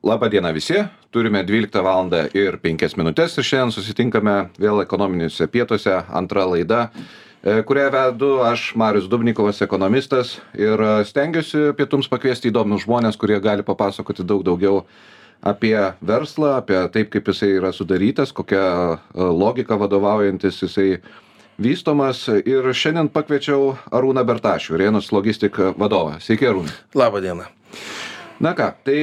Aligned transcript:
Labą 0.00 0.28
dieną 0.28 0.52
visi, 0.52 0.74
turime 1.10 1.44
12 1.44 1.82
val. 1.82 2.08
ir 2.34 2.56
5 2.58 2.96
minutės 2.96 3.34
ir 3.36 3.44
šiandien 3.44 3.72
susitinkame 3.74 4.36
vėl 4.56 4.80
ekonominiuose 4.80 5.44
pietuose, 5.52 5.98
antra 6.08 6.46
laida, 6.48 6.86
e, 7.44 7.60
kurią 7.60 7.90
vedu 7.92 8.30
aš, 8.40 8.72
Marius 8.74 9.04
Dubnikovas, 9.12 9.60
ekonomistas 9.60 10.38
ir 10.56 10.80
e, 10.80 11.04
stengiuosi 11.04 11.74
pietums 11.76 12.08
pakviesti 12.08 12.48
įdomius 12.48 12.86
žmonės, 12.86 13.18
kurie 13.20 13.36
gali 13.44 13.62
papasakoti 13.62 14.24
daug 14.24 14.40
daugiau 14.42 14.86
apie 15.44 15.76
verslą, 16.00 16.56
apie 16.62 16.80
taip, 16.88 17.12
kaip 17.12 17.28
jisai 17.28 17.52
yra 17.58 17.74
sudarytas, 17.76 18.32
kokia 18.32 18.64
e, 18.64 18.96
logika 19.20 19.76
vadovaujantis 19.76 20.62
jisai 20.64 21.02
vystomas. 21.60 22.24
Ir 22.32 22.72
šiandien 22.72 23.12
pakviečiau 23.12 23.76
Arūną 23.92 24.24
Bertašių, 24.24 24.80
Rėnus 24.86 25.12
logistik 25.12 25.60
vadovą. 25.76 26.16
Sveiki, 26.24 26.48
Arūnai. 26.48 26.80
Labą 26.96 27.20
dieną. 27.20 27.52
Na 28.42 28.56
ką, 28.58 28.72
tai 28.82 28.98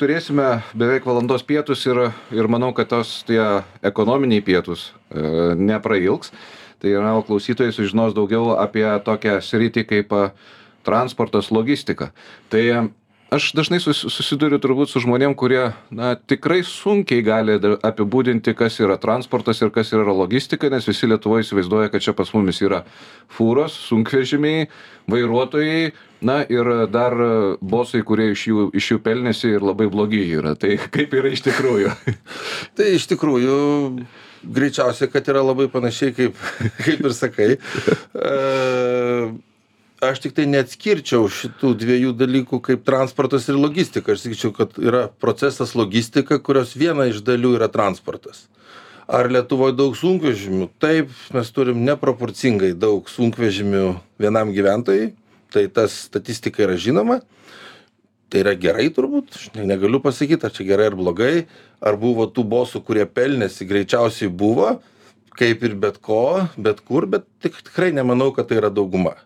turėsime 0.00 0.48
beveik 0.76 1.06
valandos 1.06 1.44
pietus 1.46 1.84
ir, 1.86 2.00
ir 2.34 2.48
manau, 2.50 2.72
kad 2.76 2.90
tos 2.90 3.22
tie 3.28 3.40
ekonominiai 3.84 4.44
pietus 4.44 4.90
e, 4.90 5.54
neprailgs. 5.58 6.32
Tai 6.82 6.92
yra, 6.92 7.14
klausytojai 7.24 7.72
sužinos 7.72 8.16
daugiau 8.16 8.56
apie 8.60 8.86
tokią 9.06 9.38
sritį 9.44 9.86
kaip 9.88 10.12
e, 10.12 10.26
transportas, 10.84 11.50
logistika. 11.54 12.10
Tai 12.52 12.64
aš 13.34 13.50
dažnai 13.56 13.80
susiduriu 13.82 14.58
turbūt 14.62 14.92
su 14.92 15.02
žmonėm, 15.02 15.34
kurie 15.38 15.72
na, 15.94 16.14
tikrai 16.14 16.62
sunkiai 16.66 17.24
gali 17.26 17.56
apibūdinti, 17.58 18.54
kas 18.56 18.78
yra 18.82 18.96
transportas 19.00 19.62
ir 19.62 19.72
kas 19.74 19.92
yra 19.96 20.14
logistika, 20.14 20.70
nes 20.72 20.86
visi 20.88 21.08
Lietuvoje 21.10 21.46
įsivaizduoja, 21.46 21.92
kad 21.92 22.04
čia 22.04 22.14
pas 22.16 22.30
mumis 22.36 22.60
yra 22.64 22.82
fūros, 23.34 23.76
sunkvežimiai, 23.88 24.68
vairuotojai, 25.10 25.92
na 26.24 26.40
ir 26.48 26.70
dar 26.92 27.16
bosai, 27.60 28.04
kurie 28.06 28.30
iš 28.32 28.46
jų, 28.50 28.68
iš 28.76 28.92
jų 28.94 29.00
pelnėsi 29.04 29.56
ir 29.56 29.64
labai 29.64 29.90
blogi 29.92 30.22
yra. 30.38 30.54
Tai 30.56 30.76
kaip 30.94 31.16
yra 31.18 31.34
iš 31.34 31.44
tikrųjų? 31.48 31.92
tai 32.78 32.94
iš 32.96 33.08
tikrųjų 33.12 33.58
greičiausiai, 34.44 35.10
kad 35.12 35.28
yra 35.32 35.42
labai 35.44 35.66
panašiai, 35.72 36.14
kaip, 36.16 36.38
kaip 36.84 37.04
ir 37.04 37.16
sakai. 37.16 37.50
Aš 40.14 40.20
tiktai 40.22 40.44
neatskirčiau 40.46 41.24
šitų 41.26 41.72
dviejų 41.74 42.12
dalykų 42.14 42.60
kaip 42.62 42.84
transportas 42.86 43.48
ir 43.50 43.56
logistika. 43.58 44.14
Aš 44.14 44.20
sakyčiau, 44.22 44.52
kad 44.54 44.76
yra 44.78 45.08
procesas 45.18 45.72
logistika, 45.74 46.38
kurios 46.38 46.76
viena 46.78 47.08
iš 47.10 47.18
dalių 47.26 47.56
yra 47.56 47.66
transportas. 47.66 48.44
Ar 49.10 49.26
Lietuvoje 49.26 49.74
daug 49.74 49.96
sunkvežimių? 49.98 50.68
Taip, 50.78 51.10
mes 51.34 51.50
turim 51.56 51.82
neproporcingai 51.88 52.70
daug 52.78 53.10
sunkvežimių 53.10 53.82
vienam 54.22 54.54
gyventojai, 54.54 55.10
tai 55.50 55.66
tas 55.80 55.98
statistika 56.06 56.62
yra 56.68 56.78
žinoma. 56.78 57.18
Tai 58.30 58.46
yra 58.46 58.54
gerai 58.54 58.86
turbūt, 58.94 59.34
aš 59.34 59.50
negaliu 59.58 59.98
pasakyti, 60.04 60.46
ar 60.46 60.54
čia 60.54 60.70
gerai 60.70 60.92
ar 60.92 61.00
blogai, 61.02 61.34
ar 61.82 61.98
buvo 61.98 62.30
tų 62.30 62.46
bosų, 62.54 62.86
kurie 62.86 63.10
pelnėsi, 63.10 63.66
greičiausiai 63.66 64.30
buvo, 64.30 64.76
kaip 65.34 65.66
ir 65.66 65.74
bet 65.74 65.98
ko, 65.98 66.46
bet 66.54 66.86
kur, 66.86 67.10
bet 67.10 67.26
tik, 67.42 67.64
tikrai 67.66 67.90
nemanau, 67.98 68.30
kad 68.30 68.52
tai 68.52 68.62
yra 68.62 68.70
dauguma 68.70 69.18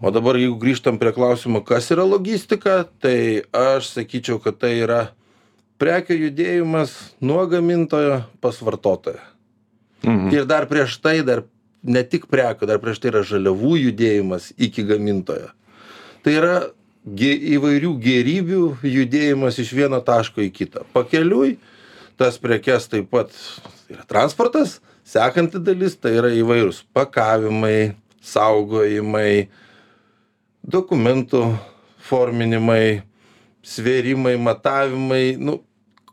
o 0.00 0.12
dabar 0.14 0.38
jeigu 0.40 0.58
grįžtam 0.60 0.98
prie 1.00 1.12
klausimo 1.16 1.62
kas 1.64 1.90
yra 1.94 2.06
logistika 2.08 2.82
tai 3.02 3.42
aš 3.52 3.92
sakyčiau 3.96 4.40
kad 4.42 4.58
tai 4.60 4.74
yra 4.82 5.00
prekių 5.80 6.16
judėjimas 6.26 6.96
nuo 7.24 7.44
gamintojo 7.48 8.22
pas 8.40 8.58
vartotoją. 8.60 9.20
Mhm. 10.00 10.32
ir 10.32 10.44
dar 10.48 10.64
prieš 10.66 10.96
tai 11.00 11.20
dar 11.22 11.44
ne 11.82 12.02
tik 12.02 12.26
prekių 12.32 12.66
dar 12.68 12.80
prieš 12.80 13.00
tai 13.00 13.12
yra 13.12 13.24
žaliavų 13.26 13.76
judėjimas 13.86 14.52
iki 14.56 14.84
gamintojo. 14.88 15.50
Tai 16.24 16.32
yra 16.36 16.54
gi 17.04 17.32
įvairių 17.56 17.94
gėrybių 18.00 18.62
judėjimas 18.84 19.58
iš 19.60 19.72
vieno 19.76 20.00
taško 20.04 20.44
į 20.44 20.50
kitą. 20.52 20.84
Pakeliui 20.92 21.58
tas 22.20 22.36
prekes 22.40 22.88
taip 22.92 23.08
pat 23.12 23.32
yra 23.88 24.04
transportas 24.08 24.78
sekanti 25.08 25.60
dalis 25.64 25.96
tai 25.96 26.14
yra 26.20 26.32
įvairūs 26.36 26.84
pakavimai 26.96 27.94
saugojimai 28.20 29.48
dokumentų 30.66 31.44
forminimai, 32.04 33.02
svėrimai, 33.66 34.36
matavimai, 34.40 35.36
nu, 35.40 35.58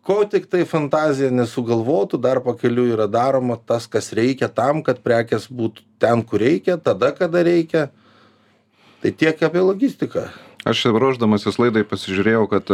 ko 0.08 0.22
tik 0.30 0.48
tai 0.52 0.64
fantazija 0.68 1.32
nesugalvotų, 1.36 2.20
dar 2.24 2.42
pakeliu 2.44 2.88
yra 2.94 3.08
daroma 3.12 3.58
tas, 3.60 3.88
kas 3.92 4.14
reikia 4.16 4.48
tam, 4.48 4.84
kad 4.84 5.02
prekes 5.04 5.50
būtų 5.52 5.84
ten, 6.00 6.24
kur 6.24 6.44
reikia, 6.44 6.78
tada, 6.80 7.12
kada 7.16 7.44
reikia. 7.44 7.90
Tai 9.04 9.14
tiek 9.14 9.42
apie 9.44 9.62
logistiką. 9.62 10.28
Aš 10.68 10.88
ruoždamasis 10.92 11.60
laidai 11.62 11.86
pasižiūrėjau, 11.88 12.48
kad 12.52 12.72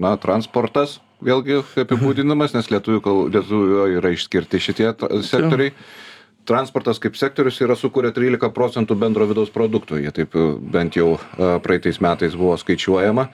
na, 0.00 0.14
transportas 0.18 0.96
vėlgi 1.22 1.60
apibūdinamas, 1.82 2.54
nes 2.56 2.70
lietuvių, 2.72 3.14
lietuvių 3.34 3.84
yra 3.98 4.14
išskirti 4.14 4.62
šitie 4.62 4.90
sektoriai. 5.26 5.74
Ja 5.74 6.07
transportas 6.48 7.00
kaip 7.02 7.16
sektorius 7.18 7.60
yra 7.64 7.76
sukuria 7.76 8.12
trylika 8.16 8.50
procentų 8.54 8.96
bendro 8.98 9.28
vidaus 9.28 9.52
produkto. 9.54 9.98
Jie 10.00 10.12
taip 10.16 10.36
bent 10.72 10.96
jau 10.96 11.16
praeitais 11.36 12.00
metais 12.04 12.36
buvo 12.38 12.56
skaičiuojama. 12.60 13.28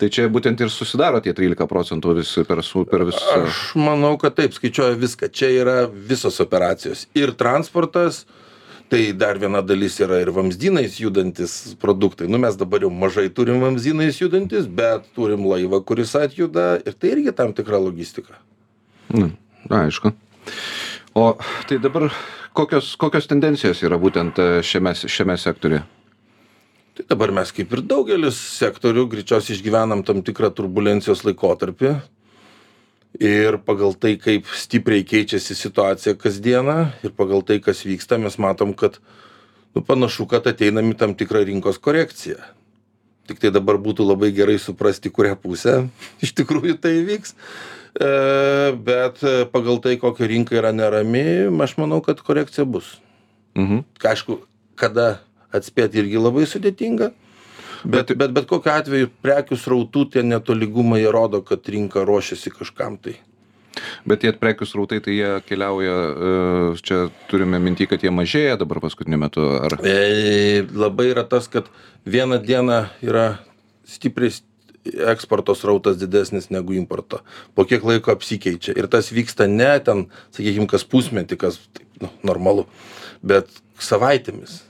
Tai 0.00 0.08
čia 0.10 0.24
būtent 0.32 0.58
ir 0.64 0.70
susidaro 0.72 1.20
tie 1.22 1.34
trylika 1.36 1.68
procentų 1.70 2.16
vis 2.16 2.30
per 2.48 2.62
su 2.66 2.82
per 2.90 3.04
vis 3.06 3.20
aš 3.36 3.58
manau 3.78 4.16
kad 4.18 4.34
taip 4.34 4.54
skaičiuoja 4.56 4.96
viską. 4.98 5.28
Čia 5.30 5.50
yra 5.60 5.76
visos 5.86 6.40
operacijos. 6.42 7.04
Ir 7.14 7.34
transportas 7.38 8.24
tai 8.90 9.12
dar 9.16 9.38
viena 9.40 9.62
dalis 9.64 10.00
yra 10.02 10.18
ir 10.20 10.32
vamzdynais 10.34 10.98
judantys 11.00 11.76
produktai. 11.80 12.26
Nu 12.28 12.40
mes 12.42 12.58
dabar 12.58 12.82
jau 12.82 12.90
mažai 12.90 13.28
turim 13.30 13.62
vamzdynais 13.62 14.18
judantys 14.20 14.66
bet 14.66 15.06
turim 15.14 15.46
laivą 15.48 15.80
kuris 15.86 16.16
atjuda 16.18 16.66
ir 16.82 16.98
tai 16.98 17.14
irgi 17.14 17.32
tam 17.38 17.54
tikra 17.56 17.78
logistika. 17.80 18.40
Nu 19.14 19.30
aišku. 19.70 20.12
O 21.14 21.36
tai 21.68 21.78
dabar 21.78 22.10
kokios 22.52 22.94
kokios 23.00 23.28
tendencijos 23.30 23.82
yra 23.86 23.98
būtent 24.00 24.38
e, 24.38 24.46
šiame 24.66 24.94
šiame 24.94 25.36
sektoriuje? 25.40 25.82
Tai 26.92 27.06
dabar 27.08 27.32
mes 27.32 27.52
kaip 27.56 27.72
ir 27.72 27.80
daugelis 27.88 28.36
sektorių 28.58 29.06
greičiausiai 29.14 29.56
išgyvenam 29.56 30.02
tam 30.04 30.20
tikrą 30.24 30.50
turbulencijos 30.52 31.24
laikotarpį. 31.24 31.94
Ir 33.22 33.58
pagal 33.64 33.96
tai 34.00 34.14
kaip 34.20 34.48
stipriai 34.56 35.04
keičiasi 35.04 35.56
situacija 35.56 36.16
kasdieną 36.20 36.78
ir 37.04 37.12
pagal 37.16 37.44
tai 37.44 37.58
kas 37.64 37.84
vyksta 37.84 38.16
mes 38.20 38.38
matom 38.40 38.72
kad 38.76 38.96
nu 39.76 39.84
panašu 39.84 40.28
kad 40.28 40.48
ateinam 40.48 40.92
į 40.92 40.98
tam 41.00 41.16
tikrą 41.16 41.44
rinkos 41.48 41.80
korekciją 41.80 42.40
tiktai 43.30 43.52
dabar 43.54 43.78
būtų 43.82 44.06
labai 44.08 44.32
gerai 44.34 44.58
suprasti 44.58 45.12
kurią 45.12 45.36
pusę 45.38 45.84
iš 46.24 46.34
tikrųjų 46.40 46.80
tai 46.82 46.98
įvyks 47.02 47.36
E, 47.92 48.72
bet 48.72 49.20
e, 49.22 49.44
pagal 49.44 49.76
tai, 49.84 49.98
kokia 50.00 50.26
rinka 50.26 50.56
yra 50.56 50.72
nerami, 50.72 51.44
aš 51.60 51.76
manau, 51.76 52.00
kad 52.00 52.22
korekcija 52.24 52.64
bus. 52.64 52.96
Mhm. 53.58 53.84
Aišku, 54.00 54.38
kada 54.80 55.20
atspėti 55.52 56.00
irgi 56.00 56.22
labai 56.22 56.46
sudėtinga. 56.48 57.10
Bet, 57.82 58.08
bet, 58.08 58.14
bet, 58.16 58.32
bet 58.32 58.48
kokiu 58.48 58.72
atveju 58.72 59.10
prekių 59.20 59.58
srautų 59.58 60.06
tie 60.14 60.22
netolygumai 60.24 61.02
rodo, 61.12 61.42
kad 61.44 61.68
rinka 61.68 62.06
ruošiasi 62.08 62.54
kažkam 62.54 62.96
tai. 62.96 63.18
Bet 64.08 64.22
tie 64.24 64.32
prekių 64.36 64.68
srautai, 64.68 65.00
tai 65.04 65.16
jie 65.16 65.30
keliauja, 65.48 65.96
e, 65.96 66.32
čia 66.84 66.98
turime 67.30 67.60
minti, 67.62 67.88
kad 67.88 68.04
jie 68.04 68.12
mažėja 68.12 68.58
dabar 68.60 68.82
paskutiniu 68.84 69.20
metu. 69.22 69.44
Ar... 69.64 69.78
E, 69.86 70.64
labai 70.76 71.10
yra 71.12 71.24
tas, 71.28 71.48
kad 71.52 71.70
vieną 72.04 72.42
dieną 72.44 72.82
yra 73.06 73.26
stipriai 73.88 74.34
eksporto 74.84 75.54
srautas 75.54 75.96
didesnis 75.96 76.50
negu 76.50 76.74
importo. 76.74 77.22
Po 77.54 77.64
kiek 77.68 77.84
laiko 77.86 78.12
apsikeičia. 78.12 78.74
Ir 78.78 78.88
tas 78.90 79.12
vyksta 79.14 79.46
ne 79.46 79.70
ten 79.84 80.06
sakykim 80.34 80.66
kas 80.70 80.84
pusmetį 80.84 81.38
kas 81.38 81.60
nu 82.02 82.10
normalu 82.26 82.66
bet 83.22 83.50
savaitėmis. 83.82 84.60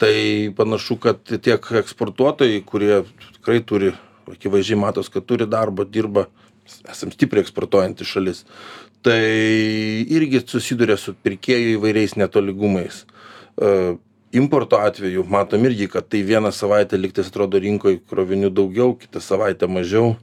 Tai 0.00 0.14
panašu 0.56 0.96
kad 1.00 1.22
tiek 1.22 1.66
eksportuotojai 1.82 2.62
kurie 2.66 3.02
tikrai 3.36 3.60
turi 3.62 3.92
akivaizdžiai 4.30 4.78
matos 4.80 5.10
kad 5.12 5.26
turi 5.28 5.46
darbo 5.50 5.84
dirba 5.84 6.26
esam 6.90 7.12
stipriai 7.14 7.44
eksportuojanti 7.46 8.06
šalis 8.08 8.44
tai 9.02 9.20
irgi 10.12 10.42
susiduria 10.44 10.98
su 11.00 11.14
pirkėjų 11.24 11.76
įvairiais 11.78 12.16
netolygumais 12.20 13.04
e, 13.56 13.96
importo 14.36 14.80
atveju 14.80 15.24
matom 15.28 15.64
irgi 15.64 15.88
kad 15.88 16.08
tai 16.08 16.22
vieną 16.26 16.52
savaitę 16.52 17.00
lygtais 17.00 17.30
atrodo 17.32 17.60
rinkoj 17.62 18.00
krovinių 18.10 18.52
daugiau 18.54 18.94
kitą 18.98 19.22
savaitę 19.24 19.68
mažiau. 19.70 20.14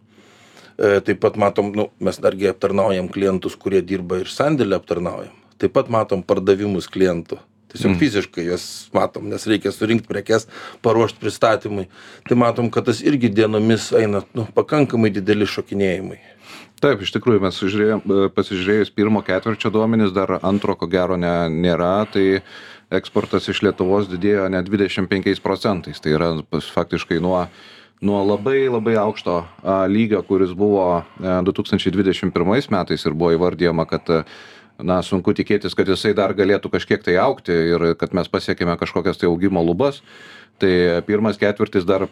E, 0.77 1.01
taip 1.01 1.19
pat 1.25 1.37
matom 1.41 1.73
nu 1.75 1.89
mes 1.99 2.21
dargi 2.21 2.51
aptarnaujam 2.51 3.09
klientus 3.09 3.57
kurie 3.57 3.81
dirba 3.81 4.21
ir 4.21 4.31
sandėlį 4.31 4.77
aptarnaujam. 4.77 5.35
Taip 5.57 5.73
pat 5.73 5.89
matom 5.89 6.21
pardavimus 6.23 6.87
klientų. 6.87 7.41
Tiesiog 7.73 7.95
mm. 7.95 7.99
fiziškai 7.99 8.45
juos 8.45 8.65
matom 8.95 9.25
nes 9.27 9.43
reikia 9.49 9.73
surinkt 9.75 10.05
prekes 10.07 10.45
paruošt 10.85 11.17
pristatymui. 11.19 11.89
Tai 12.29 12.37
matom 12.39 12.69
kad 12.71 12.85
tas 12.87 13.01
irgi 13.01 13.33
dienomis 13.33 13.89
eina 13.97 14.21
nu 14.37 14.45
pakankamai 14.55 15.11
dideli 15.17 15.49
šokinėjimai 15.49 16.21
taip 16.83 17.01
iš 17.01 17.13
tikrųjų 17.15 17.43
mes 17.43 17.61
žiūrėjom 17.61 18.03
pasižiūrėjus 18.35 18.93
pirmo 18.95 19.23
ketvirčio 19.25 19.71
duomenis 19.73 20.13
dar 20.15 20.37
antro 20.41 20.75
ko 20.77 20.89
gero 20.91 21.17
ne 21.19 21.33
nėra 21.53 22.05
tai 22.13 22.43
eksportas 22.93 23.49
iš 23.51 23.63
lietuvos 23.65 24.07
didėjo 24.11 24.47
net 24.53 24.67
dvidešim 24.69 25.09
penkiais 25.11 25.41
procentais 25.43 25.99
tai 26.03 26.15
yra 26.15 26.35
faktiškai 26.51 27.19
nuo 27.23 27.47
nuo 28.01 28.21
labai 28.21 28.67
labai 28.69 28.95
aukšto 29.01 29.39
lygio, 29.89 30.21
kuris 30.21 30.53
buvo 30.53 31.01
e, 31.01 31.39
2021 31.49 32.69
metais 32.69 33.05
ir 33.05 33.13
buvo 33.17 33.33
įvardyjama, 33.33 33.87
kad 33.89 34.09
e, 34.13 34.21
na, 34.77 35.01
sunku 35.01 35.33
tikėtis, 35.33 35.73
kad 35.73 35.89
jisai 35.89 36.13
dar 36.17 36.35
galėtų 36.37 36.69
kažkiek 36.73 37.01
tai 37.03 37.17
aukti 37.21 37.55
ir 37.73 37.93
kad 37.97 38.13
mes 38.13 38.29
pasiekėme 38.29 38.77
kažkokias 38.77 39.17
tai 39.17 39.31
augimo 39.31 39.63
lubas. 39.65 40.03
Tai 40.57 40.71
pirmas 41.05 41.37
ketvirtis 41.37 41.85
dar 41.85 42.07
e, 42.07 42.09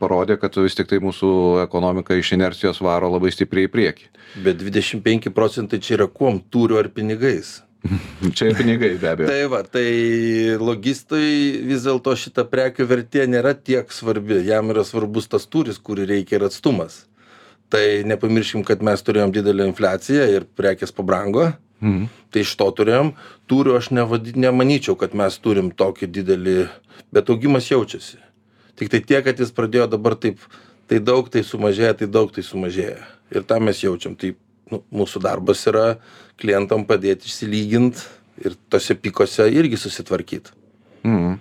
parodė, 0.00 0.38
kad 0.40 0.56
vis 0.56 0.76
tik 0.76 0.88
tai 0.88 1.02
mūsų 1.04 1.30
ekonomika 1.66 2.16
iš 2.16 2.32
inercijos 2.38 2.80
varo 2.84 3.10
labai 3.12 3.32
stipriai 3.34 3.68
į 3.68 3.72
priekį. 3.74 4.08
Bet 4.46 4.62
25 4.62 5.28
procentai 5.36 5.82
čia 5.84 5.98
yra 5.98 6.08
kuom 6.08 6.40
turiu 6.48 6.80
ar 6.80 6.88
pinigais. 6.94 7.58
Čia 8.36 8.48
ir 8.48 8.56
pinigai 8.56 8.94
be 8.96 9.10
abejo. 9.10 9.28
Tai 9.28 9.48
va, 9.52 9.60
tai 9.68 9.88
logistui 10.56 11.60
vis 11.68 11.84
dėlto 11.84 12.14
šita 12.16 12.46
prekių 12.48 12.86
vertė 12.88 13.26
nėra 13.28 13.52
tiek 13.52 13.90
svarbi. 13.92 14.40
Jam 14.48 14.72
yra 14.72 14.86
svarbus 14.88 15.28
tas 15.28 15.44
turis, 15.44 15.76
kurį 15.76 16.08
reikia 16.14 16.38
ir 16.38 16.46
atstumas. 16.48 17.02
Tai 17.72 17.84
nepamirškim, 18.08 18.64
kad 18.64 18.80
mes 18.86 19.02
turėjom 19.04 19.34
didelę 19.34 19.68
infliaciją 19.68 20.26
ir 20.32 20.48
prekės 20.56 20.94
pabrango. 20.96 21.50
Mhm. 21.84 22.08
Tai 22.32 22.42
iš 22.42 22.54
to 22.56 22.66
turėjom. 22.78 23.12
Turiu 23.50 23.76
aš 23.76 23.90
nevadi, 23.92 24.32
nemanyčiau, 24.40 24.96
kad 24.96 25.14
mes 25.14 25.36
turim 25.38 25.68
tokį 25.70 26.08
didelį, 26.08 26.58
bet 27.12 27.30
augimas 27.30 27.68
jaučiasi. 27.68 28.18
Tik 28.80 28.90
tai 28.90 29.02
tiek, 29.04 29.24
kad 29.26 29.38
jis 29.38 29.52
pradėjo 29.54 29.90
dabar 29.92 30.16
taip, 30.18 30.40
tai 30.90 30.98
daug 30.98 31.28
tai 31.30 31.44
sumažėja, 31.46 31.94
tai 32.00 32.08
daug 32.10 32.32
tai 32.34 32.42
sumažėja. 32.42 33.04
Ir 33.34 33.44
tą 33.46 33.60
mes 33.62 33.84
jaučiam. 33.84 34.16
Tai 34.16 34.32
nu, 34.72 34.80
mūsų 34.90 35.22
darbas 35.22 35.62
yra 35.70 35.98
klientam 36.40 36.86
padėti 36.88 37.28
išsilygint 37.28 38.00
ir 38.42 38.56
tose 38.72 38.96
pikose 38.96 39.46
irgi 39.52 39.78
susitvarkyti. 39.78 40.56
Mhm. 41.04 41.36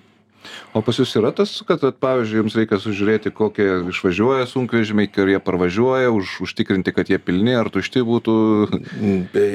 O 0.73 0.81
pas 0.81 0.97
jūs 0.97 1.11
yra 1.19 1.29
tas, 1.35 1.51
kad, 1.67 1.83
vat, 1.85 1.99
pavyzdžiui, 2.01 2.39
jums 2.41 2.55
reikia 2.57 2.79
sužiūrėti, 2.81 3.29
kokie 3.35 3.67
išvažiuoja 3.91 4.47
sunkvežimiai, 4.49 5.11
kurie 5.13 5.37
parvažiuoja, 5.37 6.09
už, 6.09 6.39
užtikrinti, 6.47 6.95
kad 6.95 7.11
jie 7.13 7.19
pilni 7.21 7.53
ar 7.53 7.69
tušti 7.73 8.01
būtų. 8.07 8.35
Tai 9.35 9.47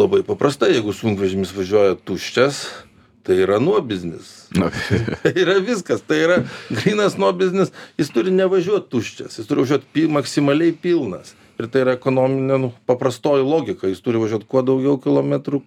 labai 0.00 0.24
paprastai, 0.26 0.72
jeigu 0.74 0.94
sunkvežimis 0.96 1.54
važiuoja 1.54 1.94
tuščias, 2.02 2.64
tai 3.28 3.38
yra 3.44 3.60
nuo 3.62 3.78
biznis. 3.86 4.48
Na, 4.58 4.72
Tai 5.22 5.34
yra 5.36 5.60
viskas, 5.62 6.02
tai 6.02 6.24
yra 6.24 6.40
grinas 6.72 7.14
nuo 7.20 7.30
biznis, 7.36 7.70
jis 8.00 8.10
turi 8.10 8.34
nevažiuoti 8.34 8.90
tuščias, 8.90 9.38
jis 9.38 9.46
turi 9.46 9.62
važiuoti 9.62 9.90
pi, 9.94 10.08
maksimaliai 10.10 10.74
pilnas. 10.74 11.36
Ir 11.58 11.70
tai 11.70 11.84
yra 11.84 11.94
ekonominė, 11.98 12.58
nu, 12.62 12.74
paprastoji 12.88 13.46
logika, 13.46 13.90
jis 13.90 14.02
turi 14.02 14.18
važiuoti 14.22 14.46
kuo 14.50 14.62
daugiau 14.66 14.98
kilometrų, 15.02 15.62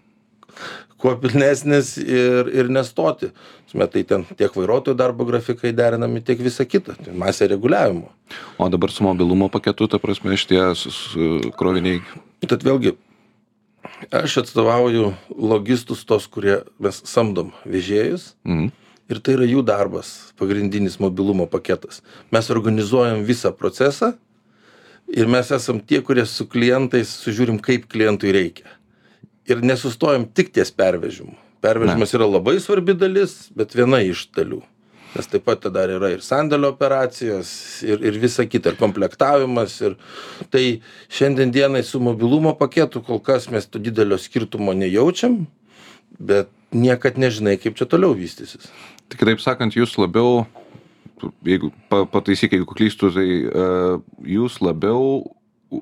kuo 1.01 1.15
pilnesnis 1.21 1.95
ir, 1.97 2.49
ir 2.53 2.71
nestoti. 2.73 3.31
Tai 3.71 4.03
ten 4.03 4.25
tiek 4.35 4.51
vairuotojų 4.51 4.97
darbo 4.99 5.25
grafikai 5.27 5.71
derinami, 5.75 6.21
tiek 6.25 6.41
visa 6.43 6.65
kita, 6.67 6.97
tai 6.99 7.13
masė 7.15 7.47
reguliavimo. 7.53 8.09
o 8.57 8.67
dabar 8.69 8.91
su 8.91 9.03
mobilumo 9.03 9.47
paketu, 9.49 9.87
ta 9.87 9.99
prasme, 9.99 10.35
šitie 10.35 10.59
kroviniai. 11.55 12.01
Tad 12.43 12.65
vėlgi, 12.67 12.97
aš 14.11 14.41
atstovauju 14.43 15.13
logistus 15.31 16.03
tos, 16.05 16.27
kurie 16.27 16.61
mes 16.79 17.01
samdom 17.07 17.53
vežėjus. 17.65 18.33
Mhm. 18.43 18.71
Ir 19.11 19.19
tai 19.19 19.33
yra 19.35 19.47
jų 19.47 19.63
darbas, 19.67 20.31
pagrindinis 20.39 20.95
mobilumo 20.99 21.43
paketas. 21.51 21.99
Mes 22.31 22.47
organizuojam 22.53 23.25
visą 23.27 23.51
procesą 23.51 24.13
ir 25.11 25.27
mes 25.27 25.51
esam 25.51 25.81
tie, 25.83 25.99
kurie 25.99 26.23
su 26.25 26.45
klientais 26.47 27.11
sužiūrim, 27.19 27.59
kaip 27.59 27.89
klientui 27.91 28.31
reikia. 28.31 28.69
Ir 29.49 29.63
nesustojam 29.65 30.27
tik 30.29 30.51
ties 30.53 30.69
pervežimu. 30.75 31.33
Pervežimas 31.61 32.13
yra 32.17 32.27
labai 32.29 32.59
svarbi 32.61 32.93
dalis, 32.97 33.49
bet 33.57 33.73
viena 33.77 33.99
iš 34.05 34.27
dalių. 34.35 34.61
Nes 35.11 35.27
taip 35.27 35.43
pat 35.43 35.59
tada 35.65 35.83
yra 35.91 36.13
ir 36.13 36.21
sandėlio 36.23 36.69
operacijos, 36.71 37.49
ir, 37.83 37.99
ir 38.05 38.15
visa 38.21 38.45
kita, 38.47 38.71
ir 38.71 38.79
komplektavimas. 38.79 39.75
Ir 39.83 39.97
tai 40.53 40.63
šiandien 41.11 41.51
dienai 41.51 41.81
su 41.83 41.99
mobilumo 41.99 42.53
paketu 42.57 43.01
kol 43.03 43.19
kas 43.19 43.49
mes 43.51 43.67
to 43.67 43.81
didelio 43.83 44.17
skirtumo 44.21 44.73
nejaučiam, 44.77 45.41
bet 46.17 46.49
niekad 46.71 47.19
nežinai, 47.19 47.57
kaip 47.59 47.75
čia 47.75 47.89
toliau 47.91 48.15
vystysis. 48.15 48.71
Tai 49.11 49.19
kitaip 49.19 49.43
sakant, 49.43 49.75
jūs 49.75 49.97
labiau, 49.99 50.45
jeigu 51.43 51.73
pa- 51.91 52.05
pataisyk, 52.07 52.55
jeigu 52.55 52.71
klystu, 52.71 53.11
tai 53.11 53.27
uh, 53.51 53.99
jūs 54.23 54.61
labiau 54.63 55.25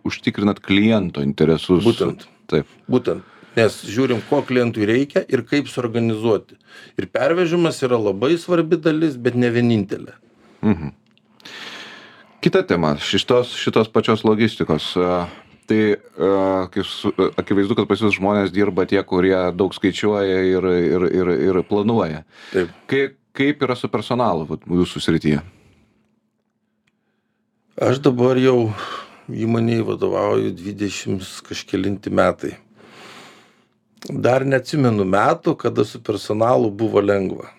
užtikrinat 0.02 0.60
kliento 0.66 1.22
interesus. 1.22 1.86
Būtent. 1.86 2.26
Taip. 2.50 2.66
Būtent. 2.90 3.22
Nes 3.58 3.80
žiūrim, 3.90 4.22
ko 4.30 4.44
klientui 4.46 4.86
reikia 4.88 5.24
ir 5.28 5.42
kaip 5.48 5.70
suorganizuoti. 5.72 6.58
Ir 7.02 7.10
pervežimas 7.12 7.82
yra 7.86 7.98
labai 7.98 8.36
svarbi 8.38 8.78
dalis, 8.78 9.18
bet 9.18 9.38
ne 9.40 9.50
vienintelė. 9.54 10.16
Mhm. 10.62 10.96
Kita 12.40 12.64
tema 12.64 12.94
šitos, 13.04 13.52
šitos 13.60 13.90
pačios 13.92 14.24
logistikos. 14.24 14.94
Tai 15.70 15.82
akivaizdu, 17.38 17.76
kad 17.78 17.86
pas 17.90 18.00
jūs 18.02 18.16
žmonės 18.16 18.54
dirba 18.54 18.88
tie, 18.90 19.02
kurie 19.06 19.38
daug 19.54 19.76
skaičiuoja 19.76 20.40
ir, 20.48 20.66
ir, 20.80 21.06
ir, 21.14 21.32
ir 21.50 21.60
planuoja. 21.68 22.24
Taip. 22.54 22.72
Kaip, 22.90 23.18
kaip 23.38 23.66
yra 23.68 23.76
su 23.78 23.92
personalu 23.92 24.58
jūsų 24.66 25.04
srityje? 25.04 25.44
Aš 27.80 28.02
dabar 28.08 28.40
jau 28.42 28.72
įmoniai 29.30 29.84
vadovauju 29.86 30.56
20 30.58 31.28
kažkelinti 31.48 32.12
metai. 32.12 32.56
Dar 34.08 34.46
neatsimenu 34.48 35.04
metų, 35.04 35.58
kada 35.60 35.84
su 35.86 36.00
personalu 36.00 36.70
buvo 36.72 37.02
lengva. 37.04 37.50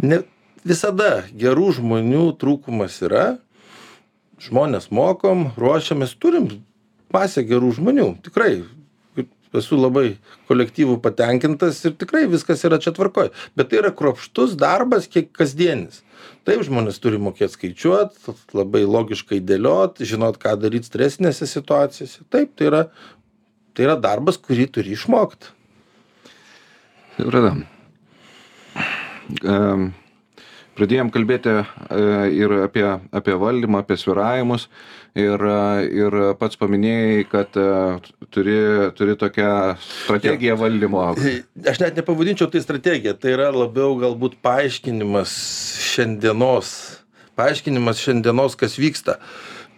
Ne, 0.00 0.22
visada 0.66 1.24
gerų 1.30 1.74
žmonių 1.76 2.28
trūkumas 2.40 2.96
yra. 3.04 3.26
Žmonės 4.42 4.88
mokom, 4.90 5.50
ruošiamės, 5.60 6.16
turim 6.20 6.48
masę 7.14 7.44
gerų 7.46 7.74
žmonių. 7.78 8.08
Tikrai 8.24 8.64
esu 9.54 9.78
labai 9.78 10.16
kolektyvų 10.48 10.98
patenkintas 11.04 11.78
ir 11.86 11.94
tikrai 12.00 12.24
viskas 12.30 12.64
yra 12.66 12.80
čia 12.82 12.92
tvarkoj. 12.96 13.30
Bet 13.54 13.70
tai 13.70 13.80
yra 13.84 13.92
kropštus 13.94 14.56
darbas, 14.58 15.06
kiek 15.10 15.30
kasdienis. 15.36 16.02
Taip, 16.44 16.64
žmonės 16.66 16.98
turi 17.00 17.20
mokėti 17.22 17.54
skaičiuoti, 17.54 18.34
labai 18.56 18.82
logiškai 18.88 19.38
dėlioti, 19.44 20.08
žinot, 20.08 20.40
ką 20.42 20.56
daryti 20.60 20.90
stresinėse 20.90 21.48
situacijose. 21.48 22.24
Taip, 22.32 22.52
tai 22.58 22.68
yra, 22.70 22.82
tai 23.74 23.88
yra 23.88 23.98
darbas, 24.00 24.38
kurį 24.40 24.68
turi 24.78 24.94
išmokti. 24.96 25.52
Suprata. 27.18 27.52
Em, 29.44 29.92
Pradėjom 30.74 31.10
kalbėti 31.14 31.52
e, 31.54 31.64
ir 32.34 32.52
apie, 32.64 32.84
apie 33.14 33.34
valdymą, 33.38 33.84
apie 33.84 33.94
sviravimus 33.98 34.66
ir, 35.14 35.38
e, 35.38 35.58
ir 36.00 36.16
pats 36.40 36.58
paminėjai, 36.58 37.20
kad 37.30 37.58
e, 37.60 37.66
turi, 38.34 38.56
turi 38.98 39.14
tokią 39.20 39.50
strategiją 39.78 40.56
valdymo. 40.58 41.04
Aš 41.70 41.78
net 41.84 42.00
nepavadinčiau 42.00 42.50
tai 42.50 42.64
strategija, 42.64 43.14
tai 43.14 43.36
yra 43.36 43.52
labiau 43.54 43.94
galbūt 44.02 44.40
paaiškinimas 44.42 45.36
šiandienos, 45.92 46.74
paaiškinimas 47.38 48.02
šiandienos, 48.02 48.58
kas 48.58 48.74
vyksta, 48.80 49.20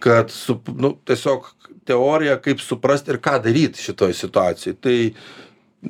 kad 0.01 0.33
su, 0.33 0.57
nu, 0.81 0.95
tiesiog 1.05 1.51
teorija, 1.87 2.37
kaip 2.41 2.61
suprasti 2.63 3.13
ir 3.13 3.21
ką 3.23 3.37
daryti 3.43 3.83
šitoj 3.83 4.15
situacijai. 4.17 4.75
Tai 4.81 4.97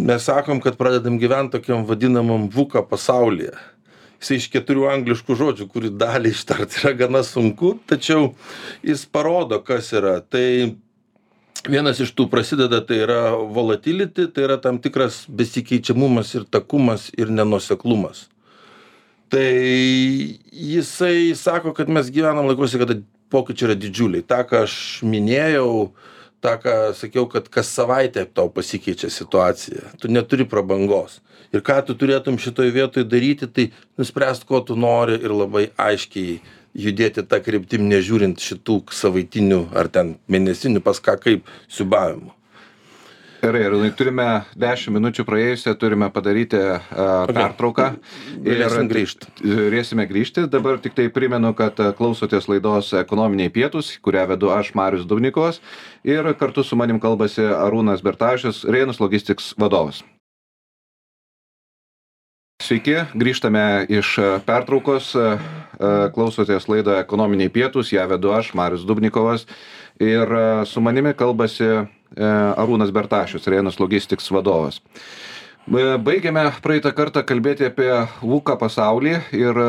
mes 0.08 0.28
sakom, 0.28 0.62
kad 0.64 0.78
pradedam 0.78 1.20
gyventi 1.20 1.58
tokiam 1.58 1.86
vadinamam 1.88 2.50
VUKA 2.54 2.86
pasaulyje. 2.90 3.56
Jis 4.18 4.32
iš 4.34 4.48
keturių 4.50 4.88
angliškų 4.90 5.36
žodžių, 5.38 5.68
kurį 5.70 5.92
dalį 6.02 6.34
ištarti 6.34 6.82
yra 6.82 6.96
gana 6.98 7.22
sunku, 7.26 7.76
tačiau 7.90 8.32
jis 8.86 9.06
parodo, 9.06 9.60
kas 9.62 9.92
yra. 9.94 10.18
Tai 10.26 10.74
vienas 11.70 12.02
iš 12.02 12.16
tų 12.18 12.26
prasideda, 12.32 12.82
tai 12.86 13.04
yra 13.06 13.22
volatility, 13.38 14.26
tai 14.34 14.48
yra 14.48 14.58
tam 14.62 14.82
tikras 14.82 15.26
besikeičiamumas 15.30 16.34
ir 16.38 16.48
takumas 16.50 17.12
ir 17.18 17.30
nenuseklumas. 17.34 18.26
Tai 19.30 19.48
jisai 20.52 21.36
sako, 21.36 21.74
kad 21.76 21.90
mes 21.92 22.10
gyvenam 22.14 22.48
laikuose, 22.48 22.80
kada 22.80 23.02
pokyčiai 23.34 23.72
yra 23.72 23.78
didžiuliai. 23.80 24.26
Ta, 24.28 24.44
ką 24.48 24.64
aš 24.66 24.76
minėjau, 25.08 25.92
tą, 26.44 26.54
ką 26.64 26.76
sakiau, 26.98 27.26
kad 27.32 27.50
kas 27.54 27.72
savaitę 27.74 28.26
tau 28.30 28.52
pasikeičia 28.54 29.10
situacija. 29.14 29.94
Tu 30.02 30.12
neturi 30.12 30.48
prabangos. 30.50 31.20
Ir 31.56 31.64
ką 31.64 31.80
tu 31.88 31.96
turėtum 31.96 32.40
šitoj 32.42 32.72
vietoj 32.76 33.08
daryti, 33.08 33.48
tai 33.48 33.70
nuspręst, 34.00 34.48
ko 34.48 34.62
tu 34.62 34.76
nori 34.76 35.20
ir 35.22 35.32
labai 35.32 35.70
aiškiai 35.80 36.40
judėti 36.78 37.24
tą 37.26 37.40
kryptim, 37.42 37.88
nežiūrint 37.90 38.42
šitų 38.44 38.82
savaitinių 38.94 39.62
ar 39.78 39.90
ten 39.90 40.18
mėnesinių 40.30 40.84
pas 40.86 41.00
ką 41.02 41.18
kaip 41.24 41.48
siubavimų. 41.72 42.37
Gerai, 43.38 43.62
ir 43.70 43.91
turime 43.94 44.25
10 44.58 44.89
minučių 44.96 45.24
praėjusią, 45.27 45.75
turime 45.77 46.08
padaryti 46.13 46.58
uh, 46.58 47.29
pertrauką. 47.29 47.91
Galėsim 48.41 48.89
grįžt. 48.89 49.27
Turėsime 49.38 50.08
grįžti. 50.10 50.48
Dabar 50.50 50.79
tik 50.82 50.96
tai 50.98 51.06
primenu, 51.13 51.51
kad 51.58 51.77
klausotės 52.00 52.50
laidos 52.50 52.89
ekonominiai 52.98 53.53
pietus, 53.53 53.94
kurią 54.01 54.25
vedu 54.34 54.50
aš, 54.56 54.74
Marius 54.77 55.06
Dubnikovas. 55.06 55.62
Ir 56.08 56.32
kartu 56.39 56.65
su 56.65 56.79
manim 56.79 56.98
kalbasi 57.03 57.46
Arūnas 57.46 58.01
Bertašius, 58.06 58.63
Reinus 58.65 59.01
Logistics 59.03 59.53
vadovas. 59.62 60.01
Sveiki, 62.58 63.03
grįžtame 63.13 63.86
iš 63.94 64.15
pertraukos, 64.48 65.12
klausotės 66.15 66.65
laidą 66.65 66.98
Ekonominiai 67.03 67.53
pietus, 67.53 67.94
ją 67.94 68.08
vedu 68.10 68.34
aš, 68.34 68.56
Marius 68.58 68.88
Dubnikovas 68.89 69.46
ir 70.01 70.34
su 70.65 70.82
manimi 70.82 71.13
kalbasi 71.17 71.86
Arūnas 72.16 72.94
Bertašius, 72.96 73.48
Rėnas 73.52 73.82
Logistics 73.82 74.32
vadovas. 74.32 74.80
Baigėme 75.68 76.46
praeitą 76.64 76.94
kartą 76.96 77.26
kalbėti 77.28 77.68
apie 77.68 77.90
VUKA 78.22 78.56
pasaulį 78.62 79.18
ir 79.36 79.60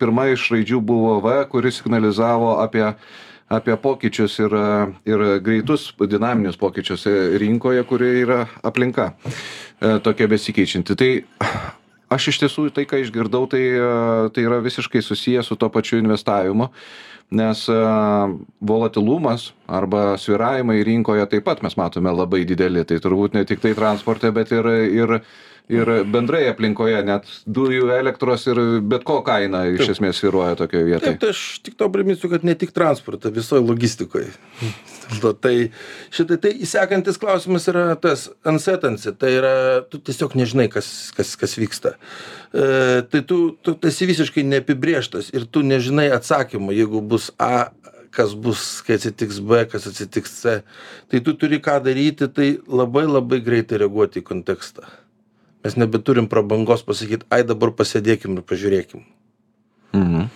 pirma 0.00 0.26
iš 0.32 0.48
raidžių 0.50 0.80
buvo 0.82 1.20
V, 1.22 1.36
kuris 1.52 1.78
signalizavo 1.78 2.56
apie 2.64 2.88
apie 3.54 3.76
pokyčius 3.76 4.38
ir, 4.40 4.54
ir 5.06 5.22
greitus 5.44 5.90
dinaminius 6.00 6.56
pokyčius 6.56 7.06
rinkoje, 7.38 7.84
kurie 7.84 8.10
yra 8.22 8.44
aplinka 8.64 9.12
tokia 10.02 10.28
besikeičianti. 10.30 10.96
Tai 10.96 11.10
aš 12.14 12.30
iš 12.32 12.38
tiesų 12.44 12.68
tai 12.74 12.84
ką 12.88 13.00
išgirdau 13.04 13.46
tai 13.50 13.62
tai 14.34 14.44
yra 14.46 14.60
visiškai 14.64 15.02
susiję 15.02 15.42
su 15.46 15.56
tuo 15.58 15.70
pačiu 15.74 15.98
investavimu 16.02 16.70
nes 17.34 17.64
volatilumas 18.72 19.48
arba 19.80 20.04
svyravimai 20.20 20.82
rinkoje 20.86 21.24
taip 21.32 21.46
pat 21.48 21.62
mes 21.66 21.76
matome 21.80 22.12
labai 22.14 22.44
dideli 22.48 22.84
tai 22.84 23.00
turbūt 23.02 23.34
ne 23.38 23.44
tiktai 23.48 23.74
transporte 23.78 24.30
bet 24.36 24.52
ir 24.54 24.70
ir 25.02 25.18
ir 25.68 25.88
bendrai 26.12 26.42
aplinkoje 26.50 26.98
net 27.06 27.28
dujų 27.48 27.88
elektros 27.96 28.44
ir 28.50 28.58
bet 28.84 29.04
ko 29.08 29.20
kaina 29.24 29.62
iš 29.72 29.94
esmės 29.94 30.18
svyruoja 30.20 30.58
tokioj 30.60 30.82
vietoj 30.90 31.06
taip 31.06 31.22
tai 31.22 31.30
aš 31.32 31.44
tik 31.64 31.78
tau 31.80 31.88
priminsiu 31.92 32.28
kad 32.32 32.44
ne 32.44 32.52
tik 32.58 32.74
transporte 32.76 33.32
visoj 33.32 33.62
logistikoj. 33.64 34.28
To 35.20 35.32
tai 35.36 35.70
šitai 36.12 36.36
tai 36.40 36.50
sekantis 36.68 37.16
klausimas 37.20 37.68
yra 37.72 37.86
tas 38.00 38.26
uncertainty 38.48 39.14
tai 39.16 39.30
yra 39.38 39.54
tu 39.88 40.00
tiesiog 40.00 40.36
nežinai 40.36 40.68
kas 40.72 40.88
kas 41.16 41.32
kas 41.40 41.56
vyksta. 41.60 41.94
E, 42.52 43.04
tai 43.08 43.22
tu 43.24 43.38
tu 43.64 43.76
esi 43.88 44.08
visiškai 44.08 44.44
neapibrėžtas 44.48 45.30
ir 45.32 45.46
tu 45.48 45.64
nežinai 45.64 46.10
atsakymo 46.12 46.76
jeigu 46.76 47.00
bus 47.00 47.30
a 47.40 47.70
kas 48.14 48.34
bus 48.36 48.82
kai 48.86 48.98
atsitiks 49.00 49.40
b 49.40 49.64
kas 49.68 49.88
atsitiks 49.88 50.36
c. 50.42 50.58
Tai 51.08 51.22
tu 51.24 51.36
turi 51.40 51.60
ką 51.64 51.78
daryti 51.88 52.28
tai 52.28 52.50
labai 52.68 53.06
labai 53.08 53.40
greitai 53.44 53.80
reaguoti 53.84 54.20
į 54.20 54.28
kontekstą 54.28 55.03
mes 55.64 55.76
nebeturim 55.80 56.28
prabangos 56.28 56.84
pasakyt 56.84 57.24
ai 57.32 57.42
dabar 57.48 57.72
pasėdėkim 57.72 58.36
ir 58.36 58.44
pažiūrėkim. 58.44 59.04
Mhm. 59.94 60.28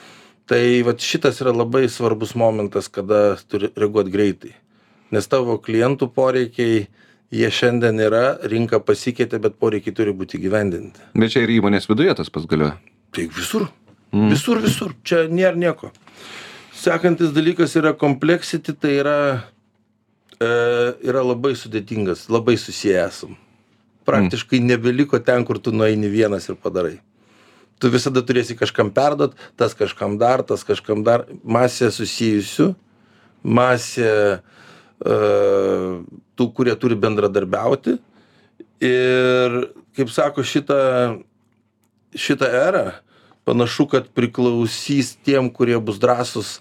tai 0.49 0.81
vat 0.87 1.03
šitas 1.05 1.43
yra 1.43 1.53
labai 1.53 1.89
svarbus 1.93 2.33
momentas 2.39 2.89
kada 2.89 3.37
turi 3.51 3.69
reaguot 3.77 4.09
greitai. 4.09 4.55
Nes 5.11 5.27
tavo 5.29 5.59
klientų 5.59 6.09
poreikiai 6.15 6.87
jie 7.31 7.51
šiandien 7.53 8.01
yra 8.01 8.39
rinka 8.49 8.81
pasikeitė 8.81 9.41
bet 9.45 9.59
poreikiai 9.61 9.93
turi 9.93 10.15
būt 10.17 10.39
įgyvendinti. 10.39 11.11
Bet 11.13 11.35
čia 11.35 11.43
ir 11.45 11.53
įmonės 11.59 11.89
viduje 11.91 12.15
tas 12.17 12.31
pats 12.33 12.47
galioja. 12.49 12.79
Tai 13.13 13.27
visur. 13.37 13.67
Mm. 14.13 14.31
visur 14.33 14.63
visur. 14.65 14.95
Čia 15.05 15.27
nėr 15.29 15.59
nieko. 15.61 15.93
Sekantis 16.73 17.35
dalykas 17.37 17.77
yra 17.77 17.93
kompleksiti 17.93 18.73
tai 18.73 18.95
yra 19.03 19.19
e, 20.41 20.49
yra 21.05 21.27
labai 21.27 21.53
sudėtingas 21.61 22.31
labai 22.33 22.57
susiję 22.57 23.05
esam 23.05 23.37
praktiškai 24.09 24.63
nebeliko 24.65 25.21
ten 25.21 25.45
kur 25.45 25.61
tu 25.61 25.73
nueini 25.75 26.11
vienas 26.13 26.49
ir 26.49 26.57
padarai. 26.57 26.97
Tu 27.79 27.91
visada 27.93 28.25
turėsi 28.27 28.57
kažkam 28.59 28.91
perduot 28.95 29.37
tas 29.61 29.77
kažkam 29.79 30.17
dar 30.19 30.43
tas 30.43 30.65
kažkam 30.67 31.05
dar. 31.07 31.29
Masė 31.45 31.93
susijusių 31.95 32.73
masė 33.45 34.11
e, 34.11 35.17
tų 36.35 36.49
kurie 36.57 36.75
turi 36.81 36.99
bendradarbiauti. 36.99 37.99
Ir 38.83 39.61
kaip 39.99 40.11
sako 40.15 40.45
šitą 40.47 40.81
šitą 42.15 42.49
erą 42.49 42.87
panašu 43.49 43.87
kad 43.87 44.09
priklausys 44.15 45.17
tiem 45.25 45.51
kurie 45.51 45.79
bus 45.81 46.01
drąsūs 46.03 46.59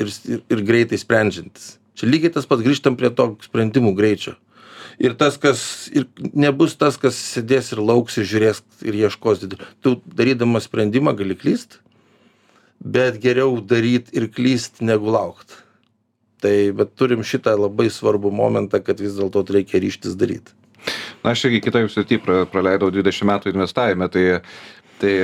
ir 0.00 0.10
ir 0.28 0.42
ir 0.50 0.62
greitai 0.66 0.98
sprendžiantys 1.00 1.76
čia 1.94 2.08
lygiai 2.08 2.32
tas 2.34 2.48
pats 2.48 2.64
grįžtam 2.64 2.96
prie 3.00 3.10
to 3.12 3.34
sprendimų 3.44 3.94
greičio 3.96 4.36
ir 5.00 5.16
tas 5.18 5.38
kas 5.40 5.88
ir 5.92 6.06
nebus 6.36 6.76
tas 6.78 6.98
kas 7.00 7.16
sėdės 7.16 7.72
ir 7.74 7.80
lauks 7.82 8.20
ir 8.20 8.28
žiūrės 8.28 8.62
ir 8.84 8.98
ieškos 9.06 9.44
didel 9.44 9.64
tu 9.80 9.96
darydamas 10.04 10.68
sprendimą 10.68 11.16
gali 11.18 11.38
klyst 11.40 11.80
bet 12.80 13.20
geriau 13.20 13.60
daryt 13.60 14.08
ir 14.16 14.30
klyst 14.32 14.80
negu 14.80 15.12
laukt. 15.12 15.60
Tai 16.40 16.72
bet 16.72 16.96
turim 16.96 17.20
šitą 17.20 17.52
labai 17.60 17.90
svarbų 17.92 18.32
momentą 18.32 18.80
kad 18.80 19.00
vis 19.00 19.18
dėlto 19.18 19.44
reikia 19.52 19.80
ryžtis 19.82 20.16
daryt. 20.16 20.54
Na 21.20 21.34
aš 21.34 21.44
irgi 21.50 21.60
kitoj 21.66 21.90
srity 21.92 22.16
pra 22.22 22.46
praleidau 22.48 22.88
dvidešim 22.92 23.28
metų 23.28 23.52
investavime 23.52 24.08
tai 24.08 24.26
tai 25.00 25.14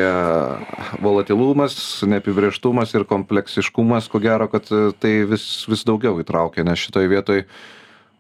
volatilumas 1.04 1.75
neapibrėžtumas 2.09 2.95
ir 2.97 3.04
kompleksiškumas 3.09 4.06
ko 4.09 4.21
gero 4.25 4.47
kad 4.49 4.71
tai 5.00 5.11
vis 5.28 5.45
vis 5.68 5.83
daugiau 5.85 6.16
įtraukia 6.23 6.64
nes 6.64 6.80
šitoj 6.80 7.11
vietoj 7.12 7.42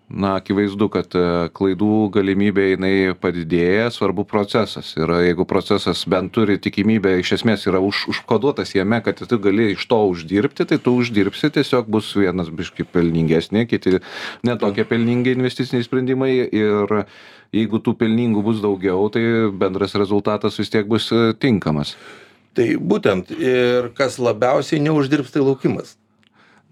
na 0.08 0.36
akivaizdu 0.38 0.86
kad 0.92 1.14
e, 1.18 1.22
klaidų 1.56 2.06
galimybė 2.14 2.66
jinai 2.72 2.92
padidėja 3.18 3.88
svarbu 3.90 4.22
procesas. 4.28 4.92
Ir 4.94 5.10
jeigu 5.26 5.46
procesas 5.48 6.04
bent 6.06 6.30
turi 6.34 6.60
tikimybę 6.62 7.16
iš 7.20 7.32
esmės 7.40 7.66
yra 7.66 7.80
už 7.82 8.04
užkoduotas 8.14 8.76
jame 8.76 9.00
kad 9.02 9.18
tu 9.18 9.38
gali 9.42 9.72
iš 9.74 9.86
to 9.90 9.98
uždirbti 10.12 10.68
tai 10.70 10.78
tu 10.78 10.94
uždirbsi 11.00 11.50
tiesiog 11.58 11.90
bus 11.90 12.12
vienas 12.14 12.52
biškį 12.54 12.86
pelningesni 12.94 13.66
kiti 13.66 13.98
ne 14.46 14.56
tokie 14.60 14.86
pelningi 14.86 15.34
investiciniai 15.34 15.86
sprendimai. 15.86 16.32
Ir 16.54 17.02
jeigu 17.54 17.82
tų 17.82 17.96
pelningų 17.98 18.46
bus 18.46 18.62
daugiau 18.62 19.10
tai 19.10 19.24
bendras 19.50 19.98
rezultatas 19.98 20.58
vis 20.62 20.70
tiek 20.70 20.86
bus 20.86 21.10
e, 21.10 21.32
tinkamas. 21.34 21.96
Tai 22.56 22.72
būtent 22.78 23.34
ir 23.36 23.90
kas 23.98 24.20
labiausiai 24.22 24.80
neuždirbs 24.86 25.34
tai 25.34 25.42
laukimas 25.42 25.96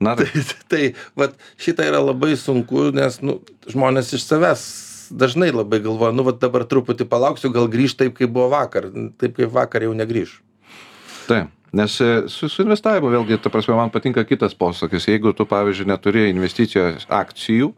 na 0.05 0.15
tai 0.21 0.29
tai 0.71 0.85
vat 1.19 1.37
šitą 1.61 1.89
yra 1.91 2.03
labai 2.05 2.35
sunku 2.41 2.91
nes 2.97 3.21
nu 3.25 3.41
žmonės 3.71 4.15
iš 4.19 4.29
savęs 4.29 4.65
dažnai 5.11 5.51
labai 5.55 5.83
galvoja 5.85 6.15
nu 6.17 6.25
vat 6.27 6.41
dabar 6.43 6.65
truputį 6.69 7.09
palauksiu 7.11 7.53
gal 7.55 7.69
grįš 7.73 7.99
taip 8.01 8.17
kaip 8.19 8.33
buvo 8.33 8.49
vakar. 8.55 8.89
Taip 9.21 9.37
kaip 9.41 9.53
vakar 9.53 9.85
jau 9.87 9.93
negrįš. 9.97 10.39
Taip 11.29 11.53
nes 11.75 12.01
e, 12.01 12.23
su 12.31 12.49
su 12.49 12.63
investavimu 12.63 13.11
vėlgi 13.11 13.41
ta 13.43 13.51
prasme 13.51 13.75
man 13.75 13.91
patinka 13.95 14.25
kitas 14.29 14.55
posakis. 14.55 15.09
Jeigu 15.11 15.35
tu 15.35 15.47
pavyzdžiui 15.51 15.91
neturi 15.91 16.29
investicijos 16.31 17.09
akcijų 17.11 17.73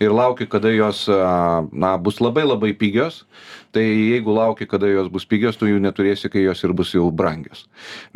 ir 0.00 0.12
lauki 0.12 0.46
kada 0.50 0.70
jos 0.74 1.06
na 1.72 1.96
bus 1.98 2.20
labai 2.20 2.44
labai 2.46 2.72
pigios. 2.76 3.24
Tai 3.72 3.82
jeigu 3.84 4.32
lauki 4.32 4.66
kada 4.66 4.88
jos 4.88 5.08
bus 5.12 5.26
pigios 5.28 5.58
tu 5.60 5.68
jų 5.68 5.80
neturėsi 5.84 6.30
kai 6.32 6.46
jos 6.46 6.62
ir 6.64 6.72
bus 6.76 6.94
jau 6.94 7.10
brangios. 7.12 7.66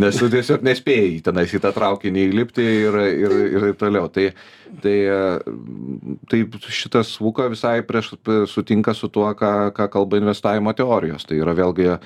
Nes 0.00 0.16
tu 0.16 0.30
tiesiog 0.32 0.64
nespėjai 0.64 1.20
tenais 1.26 1.52
į 1.52 1.60
tą 1.60 1.72
traukinį 1.76 2.24
įlipti 2.30 2.64
ir 2.64 2.96
ir 3.10 3.36
ir 3.44 3.66
taip 3.68 3.82
toliau. 3.82 4.08
Tai 4.08 4.30
tai 4.80 4.96
tai 6.30 6.42
šitas 6.70 7.12
vuka 7.20 7.50
visai 7.52 7.80
prieš 7.86 8.14
sutinka 8.48 8.94
su 8.94 9.08
tuo 9.08 9.28
ką 9.34 9.70
ką 9.76 9.90
kalba 9.92 10.20
investavimo 10.22 10.72
teorijos. 10.72 11.28
Tai 11.28 11.40
yra 11.42 11.56
vėlgi 11.56 11.96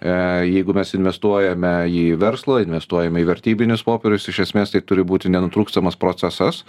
jeigu 0.00 0.74
mes 0.76 0.92
investuojame 0.94 1.72
į 1.90 2.04
verslą, 2.20 2.60
investuojame 2.62 3.22
į 3.22 3.26
vertybinius 3.32 3.82
popierius, 3.86 4.28
iš 4.30 4.44
esmės 4.46 4.70
tai 4.74 4.82
turi 4.86 5.02
būti 5.06 5.30
nenutrūkstamas 5.32 5.98
procesas, 5.98 6.62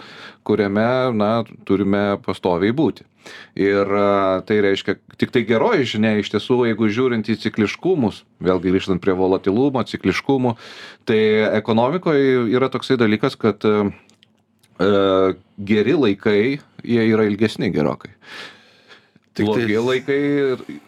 kuriame 0.46 0.86
na, 1.14 1.30
turime 1.68 2.18
pastoviai 2.24 2.74
būti. 2.74 3.06
Ir 3.60 3.86
e, 3.86 4.04
tai 4.48 4.58
reiškia, 4.64 4.96
tik 5.20 5.30
tai 5.34 5.44
geroji 5.46 5.86
žinia, 5.94 6.16
iš 6.18 6.32
tiesų, 6.34 6.62
jeigu 6.70 6.88
žiūrint 6.90 7.30
į 7.30 7.38
cikliškumus, 7.44 8.22
vėlgi 8.42 8.74
grįžtant 8.74 9.02
prie 9.04 9.14
volatilumo, 9.14 9.82
cikliškumų, 9.86 10.56
tai 11.08 11.20
ekonomikoje 11.60 12.48
yra 12.50 12.70
toksai 12.72 12.98
dalykas, 13.00 13.36
kad 13.40 13.66
e, 13.68 13.74
geri 15.70 15.98
laikai, 15.98 16.40
jie 16.82 17.04
yra 17.12 17.28
ilgesni 17.28 17.70
gerokai. 17.74 18.16
Blogi 19.38 19.68
tai... 19.68 19.78
laikai 19.78 20.22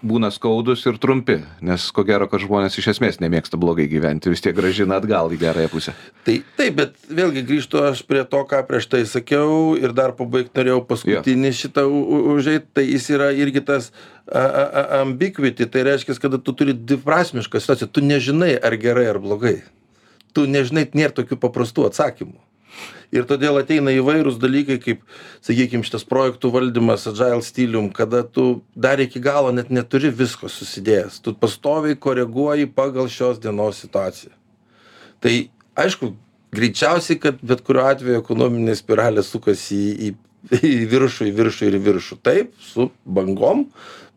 būna 0.03 0.29
skaudus 0.35 0.83
ir 0.91 0.97
trumpi, 1.01 1.37
nes 1.63 1.85
ko 1.95 2.03
gero, 2.07 2.27
kad 2.29 2.43
žmonės 2.43 2.75
iš 2.81 2.89
esmės 2.97 3.21
nemėgsta 3.23 3.59
blogai 3.61 3.87
gyventi, 3.91 4.33
vis 4.33 4.43
tiek 4.43 4.57
gražina 4.57 4.99
atgal 4.99 5.31
į 5.31 5.39
gerąją 5.45 5.71
pusę. 5.71 5.95
Tai 6.27 6.35
taip, 6.59 6.75
bet 6.81 6.99
vėlgi 7.07 7.45
grįžtu 7.47 7.85
aš 7.87 8.03
prie 8.09 8.25
to, 8.27 8.43
ką 8.51 8.65
prieš 8.67 8.91
tai 8.91 9.05
sakiau 9.07 9.77
ir 9.79 9.95
dar 9.95 10.17
pabaigti 10.19 10.59
norėjau 10.59 10.83
paskutinį 10.91 11.53
yeah. 11.53 11.59
šitą 11.63 11.87
užėjti, 12.35 12.69
tai 12.75 12.87
jis 12.91 13.11
yra 13.15 13.31
irgi 13.31 13.63
tas 13.71 13.93
ambiguity, 14.99 15.71
tai 15.71 15.87
reiškia, 15.93 16.19
kad 16.19 16.41
tu 16.43 16.57
turi 16.59 16.75
dviprasmišką 16.75 17.63
situaciją, 17.63 17.93
tu 17.95 18.03
nežinai 18.03 18.57
ar 18.59 18.75
gerai 18.81 19.07
ar 19.15 19.23
blogai. 19.23 19.61
Tu 20.35 20.49
nežinai, 20.51 20.89
nėra 20.97 21.15
tokių 21.15 21.39
paprastų 21.39 21.93
atsakymų 21.93 22.41
ir 23.13 23.27
todėl 23.29 23.61
ateina 23.61 23.93
įvairūs 23.95 24.39
dalykai 24.43 24.79
kaip 24.83 25.05
sakykim 25.45 25.85
šitas 25.87 26.05
projektų 26.09 26.51
valdymas 26.55 27.07
agile 27.11 27.43
stilium 27.45 27.91
kada 27.95 28.23
tu 28.25 28.63
dar 28.75 29.03
iki 29.05 29.21
galo 29.23 29.53
net 29.55 29.71
neturi 29.71 30.11
visko 30.11 30.51
susidėjęs. 30.51 31.21
Tu 31.23 31.37
pastoviai 31.37 31.99
koreguoji 31.99 32.71
pagal 32.73 33.11
šios 33.13 33.41
dienos 33.43 33.83
situaciją. 33.85 34.33
Tai 35.23 35.35
aišku 35.85 36.15
greičiausiai 36.57 37.21
kad 37.21 37.41
bet 37.45 37.63
kuriuo 37.67 37.89
atveju 37.93 38.21
ekonominė 38.25 38.77
spiralė 38.79 39.25
sukasi 39.27 39.79
į 39.79 40.13
į 40.13 40.15
į 40.59 40.77
viršų 40.91 41.29
į 41.31 41.35
viršų 41.37 41.69
ir 41.69 41.79
į 41.79 41.83
viršų. 41.89 42.23
Taip 42.27 42.55
su 42.73 42.91
bangom 43.05 43.69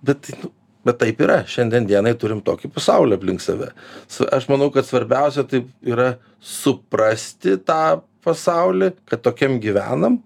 bet 0.05 0.31
nu 0.41 0.51
bet 0.85 0.99
taip 1.01 1.21
yra. 1.25 1.41
Šiandien 1.49 1.87
dienai 1.89 2.13
turim 2.19 2.41
tokį 2.45 2.71
pasaulį 2.75 3.17
aplink 3.17 3.43
save. 3.43 3.71
S 4.07 4.25
aš 4.25 4.47
manau 4.51 4.69
kad 4.73 4.87
svarbiausia 4.87 5.45
taip 5.49 5.69
yra 5.85 6.15
suprasti 6.39 7.57
tą 7.65 7.99
pasaulį 8.25 8.93
kad 9.09 9.23
tokiam 9.25 9.59
gyvenam 9.61 10.19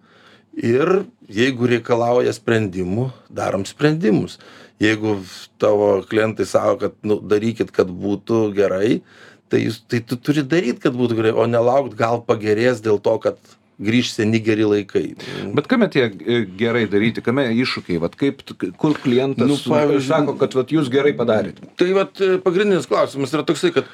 ir 0.55 1.03
jeigu 1.31 1.69
reikalauja 1.69 2.33
sprendimų 2.35 3.09
darom 3.29 3.65
sprendimus. 3.67 4.39
Jeigu 4.79 5.17
tavo 5.59 5.99
klientai 6.07 6.47
sako 6.47 6.77
kad 6.83 6.95
nu 7.03 7.19
darykit 7.19 7.71
kad 7.75 7.89
būtų 7.91 8.49
gerai 8.55 9.01
tai 9.49 9.63
jūs 9.65 9.81
tai 9.89 9.99
tu 10.05 10.17
turi 10.21 10.43
daryt 10.45 10.79
kad 10.83 10.95
būtų 10.95 11.17
gerai 11.17 11.33
o 11.35 11.47
nelaukt 11.49 11.97
gal 11.99 12.21
pagerės 12.25 12.83
dėl 12.85 13.01
to 13.03 13.15
kad 13.23 13.39
grįš 13.79 14.11
seni 14.17 14.41
geri 14.43 14.65
laikai 14.67 15.03
Bet 15.55 15.67
kame 15.71 15.87
tie 15.91 16.05
e, 16.09 16.39
gerai 16.59 16.85
daryti, 16.91 17.23
kame 17.25 17.47
iššūkiai, 17.55 17.99
vat 18.03 18.15
kaip, 18.19 18.43
kur 18.77 18.97
klientas 18.99 19.47
Nu, 19.47 19.55
nu, 19.55 19.73
pavyzdžiui- 19.73 20.11
sako, 20.11 20.35
kad 20.41 20.55
vat, 20.57 20.73
jūs 20.75 20.91
gerai 20.91 21.13
padarėte. 21.17 21.69
Tai 21.79 21.89
vat 21.97 22.19
e, 22.21 22.37
pagrindinis 22.43 22.87
klausimas 22.89 23.33
yra 23.35 23.45
toksai, 23.47 23.71
kad 23.75 23.87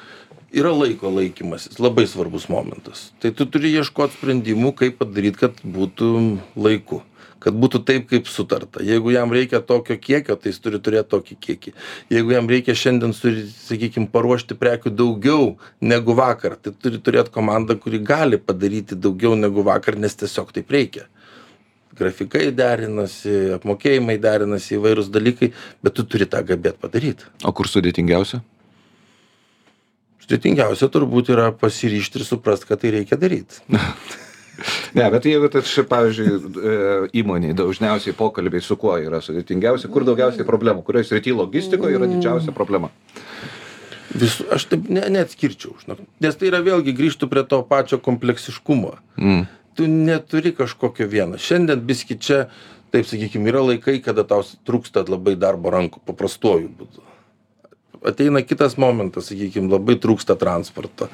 yra 0.56 0.72
laiko 0.74 1.10
laikymasis, 1.12 1.78
labai 1.82 2.06
svarbus 2.10 2.48
momentas. 2.52 3.10
Tai 3.22 3.32
tu 3.36 3.46
turi 3.50 3.72
ieškoti 3.76 4.18
sprendimų, 4.18 4.74
kaip 4.78 4.98
padaryti, 5.02 5.42
kad 5.46 5.60
būtų 5.64 6.10
laiku. 6.56 7.02
Kad 7.42 7.56
būtų 7.60 7.82
taip, 7.84 8.06
kaip 8.10 8.30
sutarta. 8.32 8.80
Jeigu 8.84 9.12
jam 9.12 9.32
reikia 9.34 9.60
tokio 9.60 9.98
kiekio, 10.00 10.38
tai 10.40 10.50
jis 10.52 10.60
turi 10.64 10.80
turėti 10.82 11.10
tokį 11.12 11.36
kiekį. 11.46 11.72
Jeigu 12.14 12.32
jam 12.32 12.48
reikia 12.48 12.74
šiandien, 12.78 13.12
sakykime, 13.12 14.08
paruošti 14.12 14.56
prekių 14.56 14.94
daugiau 14.96 15.50
negu 15.84 16.16
vakar, 16.16 16.56
tai 16.56 16.72
turi 16.72 17.02
turėti 17.02 17.34
komandą, 17.34 17.76
kuri 17.80 18.00
gali 18.00 18.40
padaryti 18.40 18.96
daugiau 18.96 19.36
negu 19.36 19.66
vakar, 19.66 20.00
nes 20.00 20.16
tiesiog 20.16 20.54
taip 20.56 20.72
reikia 20.72 21.04
grafikai 21.96 22.50
derinasi, 22.52 23.32
apmokėjimai 23.56 24.18
derinasi, 24.20 24.76
įvairūs 24.76 25.08
dalykai, 25.12 25.50
bet 25.84 25.96
tu 25.96 26.04
turi 26.04 26.28
tą 26.28 26.42
gabėt 26.46 26.76
padaryti. 26.82 27.28
O 27.46 27.54
kur 27.56 27.70
sudėtingiausia? 27.70 28.42
Sudėtingiausia 30.26 30.90
turbūt 30.92 31.30
yra 31.32 31.52
pasiryšti 31.54 32.20
ir 32.20 32.28
suprasti, 32.28 32.68
kad 32.68 32.82
tai 32.82 32.92
reikia 32.98 33.18
daryti. 33.20 33.62
Ne, 34.96 35.06
bet 35.12 35.26
jeigu 35.28 35.48
tai 35.52 35.62
pavyzdžiui, 35.90 36.30
e, 36.32 36.76
įmoniai 37.20 37.56
dažniausiai 37.56 38.16
pokalbiai 38.16 38.64
su 38.64 38.78
kuo 38.80 38.94
yra 39.00 39.20
sudėtingiausia, 39.24 39.90
kur 39.92 40.06
daugiausiai 40.08 40.46
problemų, 40.48 40.84
kurioje 40.86 41.10
srityje 41.10 41.36
logistikoje 41.36 41.98
yra 41.98 42.08
didžiausia 42.10 42.54
problema. 42.56 42.90
Visų, 44.16 44.46
aš 44.56 44.68
taip 44.70 44.86
ne, 44.92 45.02
neatskirčiau, 45.12 45.74
žinok. 45.82 46.00
nes 46.24 46.38
tai 46.38 46.48
yra 46.48 46.62
vėlgi 46.64 46.94
grįžtų 46.96 47.28
prie 47.28 47.42
to 47.48 47.60
pačio 47.68 47.98
kompleksiškumo. 48.00 48.94
Mm. 49.20 49.44
Tu 49.76 49.88
neturi 49.92 50.54
kažkokio 50.56 51.08
vieno. 51.10 51.36
Šiandien 51.36 51.82
biski 51.84 52.16
čia, 52.16 52.46
taip 52.94 53.08
sakykime, 53.10 53.50
yra 53.52 53.60
laikai, 53.66 53.98
kada 54.04 54.24
tau 54.24 54.46
trūksta 54.68 55.04
labai 55.10 55.36
darbo 55.36 55.74
rankų, 55.74 56.00
paprastuoju 56.08 56.70
būdu. 56.78 57.04
Ateina 58.06 58.42
kitas 58.46 58.76
momentas, 58.80 59.30
sakykime, 59.30 59.70
labai 59.72 59.96
trūksta 60.02 60.36
transporto. 60.38 61.08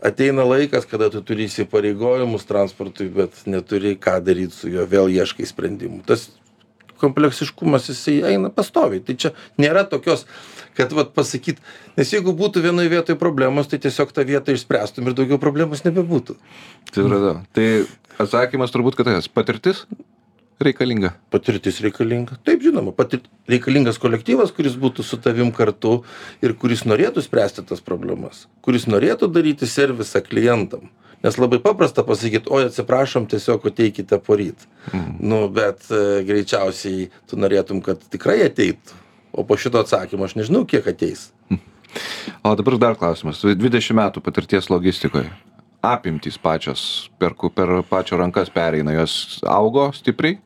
Ateina 0.00 0.46
laikas, 0.48 0.86
kada 0.88 1.10
tu 1.12 1.20
turi 1.26 1.48
įsipareigojimus 1.50 2.46
transportui, 2.48 3.10
bet 3.12 3.42
neturi 3.50 3.96
ką 4.00 4.18
daryti 4.24 4.56
su 4.56 4.72
juo, 4.72 4.86
vėl 4.88 5.12
ieškai 5.12 5.48
sprendimų. 5.48 6.00
Tas 6.08 6.30
kompleksiškumas 7.00 7.88
jisai 7.90 8.20
eina 8.32 8.50
pastoviai. 8.52 9.02
Tai 9.04 9.16
čia 9.20 9.32
nėra 9.60 9.84
tokios, 9.88 10.26
kad 10.78 10.92
vat 10.96 11.14
pasakyt, 11.16 11.60
nes 11.98 12.12
jeigu 12.12 12.34
būtų 12.36 12.64
vienoje 12.64 12.92
vietoje 12.92 13.18
problemos, 13.20 13.70
tai 13.70 13.80
tiesiog 13.82 14.12
tą 14.16 14.26
vietą 14.28 14.54
išspręstum 14.56 15.08
ir 15.08 15.16
daugiau 15.18 15.40
problemos 15.42 15.84
nebebūtų. 15.86 16.36
Tai, 16.94 17.08
tai 17.56 17.68
atsakymas 18.20 18.72
turbūt, 18.74 18.98
kad 18.98 19.10
tas 19.10 19.30
patirtis 19.32 19.86
reikalinga. 20.64 21.14
Patirtis 21.32 21.80
reikalinga. 21.84 22.38
Taip, 22.46 22.62
žinoma, 22.64 22.92
patir... 22.96 23.22
reikalingas 23.50 23.98
kolektyvas, 24.02 24.52
kuris 24.56 24.76
būtų 24.80 25.04
su 25.06 25.18
tavim 25.22 25.52
kartu 25.56 26.00
ir 26.44 26.54
kuris 26.58 26.86
norėtų 26.88 27.24
spręsti 27.24 27.66
tas 27.68 27.82
problemas, 27.84 28.46
kuris 28.64 28.86
norėtų 28.90 29.30
daryti 29.32 29.68
servisą 29.70 30.22
klientam. 30.26 30.90
Nes 31.20 31.36
labai 31.36 31.58
paprasta 31.60 32.00
pasakyti, 32.06 32.48
oi 32.48 32.70
atsiprašom, 32.70 33.26
tiesiog 33.28 33.66
ateikite 33.68 34.16
poryt. 34.24 34.64
Mhm. 34.92 35.18
Nu, 35.20 35.42
bet 35.52 35.84
e, 35.92 36.22
greičiausiai 36.24 37.10
tu 37.28 37.36
norėtum, 37.36 37.82
kad 37.84 38.00
tikrai 38.12 38.40
ateitų. 38.46 38.96
O 39.30 39.44
po 39.46 39.58
šito 39.60 39.78
atsakymo 39.78 40.26
aš 40.26 40.38
nežinau, 40.40 40.64
kiek 40.68 40.88
ateis. 40.90 41.30
O 42.46 42.52
dabar 42.54 42.76
dar 42.78 42.94
klausimas. 42.94 43.40
20 43.42 43.96
metų 43.98 44.20
patirties 44.22 44.68
logistikoje. 44.70 45.26
Apimtys 45.82 46.36
pačios 46.38 47.10
per, 47.18 47.34
per 47.56 47.72
pačio 47.88 48.14
rankas 48.20 48.52
pereina, 48.54 48.94
jos 48.94 49.40
augo 49.42 49.88
stipriai, 49.96 50.38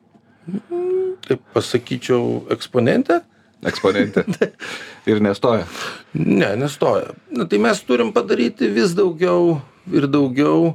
Taip 1.25 1.47
pasakyčiau, 1.55 2.45
eksponentė? 2.53 3.23
eksponentė. 3.69 4.25
Ir 5.11 5.21
nestoja. 5.25 5.67
Ne, 6.15 6.55
nestoja. 6.61 7.15
Na 7.35 7.49
tai 7.49 7.61
mes 7.63 7.81
turim 7.87 8.13
padaryti 8.15 8.69
vis 8.73 8.95
daugiau 8.97 9.59
ir 9.93 10.07
daugiau, 10.09 10.75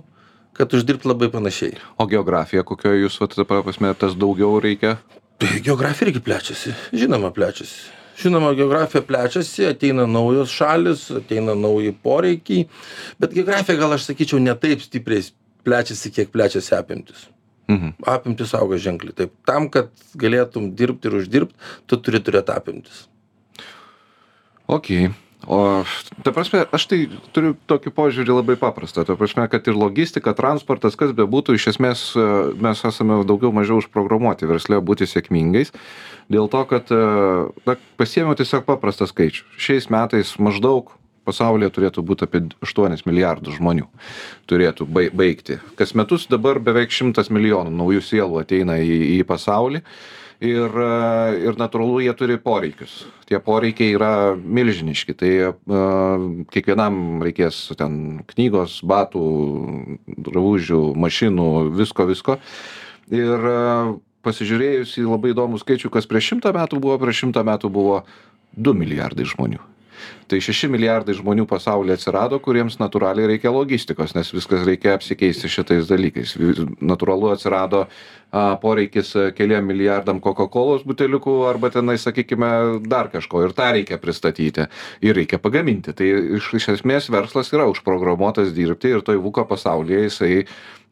kad 0.58 0.74
uždirbti 0.76 1.10
labai 1.10 1.32
panašiai. 1.34 1.80
O 1.98 2.06
geografija, 2.10 2.66
kokioje 2.68 3.06
jūs, 3.06 3.18
prasme, 3.48 3.94
tas 3.98 4.14
daugiau 4.20 4.60
reikia? 4.62 4.98
Tai 5.40 5.50
geografija 5.66 6.10
irgi 6.10 6.22
plečiasi, 6.22 6.76
žinoma, 6.94 7.32
plečiasi. 7.34 7.96
Žinoma, 8.20 8.52
geografija 8.58 9.02
plečiasi, 9.08 9.64
ateina 9.70 10.04
naujos 10.06 10.52
šalis, 10.52 11.08
ateina 11.22 11.56
nauji 11.56 11.96
poreikiai, 12.04 12.68
bet 13.18 13.34
geografija 13.34 13.80
gal 13.80 13.96
aš 13.96 14.10
sakyčiau 14.12 14.44
ne 14.44 14.54
taip 14.60 14.84
stipriai 14.84 15.24
plečiasi, 15.66 16.12
kiek 16.14 16.34
plečiasi 16.36 16.76
apimtis. 16.76 17.30
Mhm. 17.70 17.94
Apimtis 18.10 18.56
auga 18.58 18.80
ženkliai. 18.82 19.16
Taip, 19.16 19.34
tam, 19.46 19.70
kad 19.70 19.94
galėtum 20.18 20.72
dirbti 20.76 21.10
ir 21.10 21.20
uždirbti, 21.22 21.58
tu 21.86 22.00
turi 22.02 22.22
turėti 22.24 22.56
apimtis. 22.56 23.04
Ok. 24.70 24.90
O, 25.48 25.86
ta 26.20 26.34
prasme, 26.36 26.66
aš 26.76 26.84
tai 26.92 26.98
turiu 27.32 27.54
tokį 27.70 27.94
požiūrį 27.96 28.34
labai 28.42 28.58
paprastą. 28.60 29.06
Ta 29.08 29.16
prasme, 29.16 29.46
kad 29.48 29.70
ir 29.72 29.78
logistika, 29.78 30.34
transportas, 30.36 30.98
kas 31.00 31.14
bebūtų, 31.16 31.56
iš 31.56 31.70
esmės 31.72 32.02
e, 32.12 32.26
mes 32.60 32.84
esame 32.84 33.22
daugiau 33.24 33.54
mažiau 33.56 33.80
užprogramuoti 33.80 34.50
verslė 34.50 34.82
būti 34.84 35.08
sėkmingais. 35.08 35.72
Dėl 36.28 36.52
to, 36.52 36.66
kad 36.68 36.92
e, 36.92 37.00
na, 37.70 37.78
pasiėmiau 38.02 38.36
tiesiog 38.36 38.68
paprastą 38.68 39.08
skaičių. 39.08 39.48
Šiais 39.56 39.88
metais 39.94 40.36
maždaug 40.44 40.92
pasaulyje 41.30 41.72
turėtų 41.78 42.04
būti 42.06 42.28
apie 42.28 42.44
8 42.66 43.06
milijardus 43.08 43.60
žmonių. 43.62 43.88
Turėtų 44.50 44.88
bai- 44.90 45.10
baigti. 45.14 45.60
Kas 45.80 45.96
metus 45.96 46.28
dabar 46.28 46.60
beveik 46.60 46.92
100 46.92 47.30
milijonų 47.30 47.72
naujų 47.72 48.02
sielų 48.10 48.42
ateina 48.42 48.82
į, 48.82 49.20
į 49.20 49.28
pasaulį. 49.30 49.84
Ir, 50.40 50.76
ir 51.36 51.58
natūralu, 51.60 51.98
jie 52.00 52.14
turi 52.16 52.38
poreikius. 52.40 53.02
Tie 53.28 53.36
poreikiai 53.44 53.92
yra 53.98 54.12
milžiniški. 54.40 55.16
Tai 55.20 55.32
uh, 55.52 56.28
kiekvienam 56.48 57.20
reikės 57.28 57.58
ten 57.76 58.22
knygos, 58.30 58.78
batų, 58.88 59.24
drabužių, 60.08 60.80
mašinų, 60.96 61.50
visko, 61.76 62.08
visko. 62.08 62.38
Ir 63.12 63.50
uh, 63.52 63.92
pasižiūrėjus 64.24 64.96
į 65.02 65.10
labai 65.10 65.34
įdomų 65.34 65.60
skaičių, 65.60 65.92
kas 65.92 66.08
prieš 66.08 66.34
šimtą 66.34 66.54
metų 66.56 66.80
buvo, 66.84 66.96
prieš 67.04 67.26
šimtą 67.26 67.44
metų 67.48 67.72
buvo 67.76 68.00
2 68.56 68.76
milijardai 68.80 69.28
žmonių. 69.28 69.60
Tai 70.30 70.38
6 70.46 70.70
milijardai 70.70 71.16
žmonių 71.18 71.48
pasaulyje 71.50 71.98
atsirado, 71.98 72.38
kuriems 72.44 72.78
natūraliai 72.82 73.32
reikia 73.32 73.50
logistikos, 73.54 74.14
nes 74.18 74.30
viskas 74.36 74.66
reikia 74.68 74.94
apsikeisti 74.94 75.50
šitais 75.50 75.90
dalykais. 75.90 76.36
Natūralu 76.86 77.32
atsirado 77.34 77.86
a, 77.86 78.44
poreikis 78.62 79.16
keliam 79.38 79.66
milijardam 79.70 80.22
Coca-Cola 80.22 80.78
buteliukų 80.86 81.36
arba 81.50 81.72
tenai, 81.74 81.98
sakykime, 82.02 82.52
dar 82.86 83.10
kažko 83.14 83.48
ir 83.48 83.56
tą 83.58 83.72
reikia 83.80 83.98
pristatyti 84.02 84.68
ir 85.02 85.18
reikia 85.18 85.42
pagaminti. 85.42 85.96
Tai 85.98 86.10
iš, 86.38 86.54
iš 86.62 86.70
esmės 86.78 87.10
verslas 87.10 87.50
yra 87.56 87.66
užprogramuotas 87.72 88.54
dirbti 88.54 88.94
ir 88.94 89.06
toj 89.06 89.22
VUKO 89.24 89.48
pasaulyje 89.50 90.06
jisai 90.06 90.34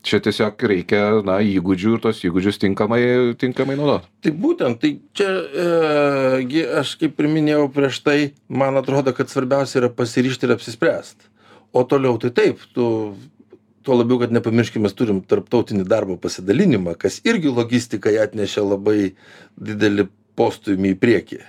čia 0.05 0.19
tiesiog 0.23 0.63
reikia 0.71 1.01
na, 1.25 1.39
įgūdžių 1.43 1.95
ir 1.95 2.03
tos 2.03 2.19
įgūdžius 2.27 2.59
tinkamai, 2.61 3.01
tinkamai 3.39 3.77
naudoti. 3.79 4.09
Tai 4.25 4.33
būtent, 4.43 4.79
tai 4.81 4.91
čia, 5.17 5.29
e, 5.31 6.43
gi 6.49 6.65
aš 6.81 6.93
kaip 7.01 7.17
ir 7.21 7.29
minėjau 7.31 7.65
prieš 7.73 8.01
tai, 8.05 8.19
man 8.49 8.79
atrodo, 8.79 9.13
kad 9.17 9.31
svarbiausia 9.31 9.81
yra 9.81 9.91
pasiryšti 9.93 10.47
ir 10.47 10.55
apsispręsti. 10.57 11.33
O 11.75 11.83
toliau 11.83 12.19
tai 12.21 12.31
taip, 12.35 12.61
tu, 12.75 12.87
tuo 13.87 13.97
labiau, 13.97 14.21
kad 14.21 14.33
nepamirškime, 14.35 14.87
mes 14.87 14.95
turim 14.97 15.19
tarptautinį 15.23 15.85
darbo 15.87 16.17
pasidalinimą, 16.21 16.95
kas 16.99 17.21
irgi 17.27 17.51
logistikai 17.53 18.17
atnešė 18.23 18.65
labai 18.65 19.13
didelį 19.55 20.09
postumį 20.37 20.95
į 20.95 20.99
priekį. 21.03 21.43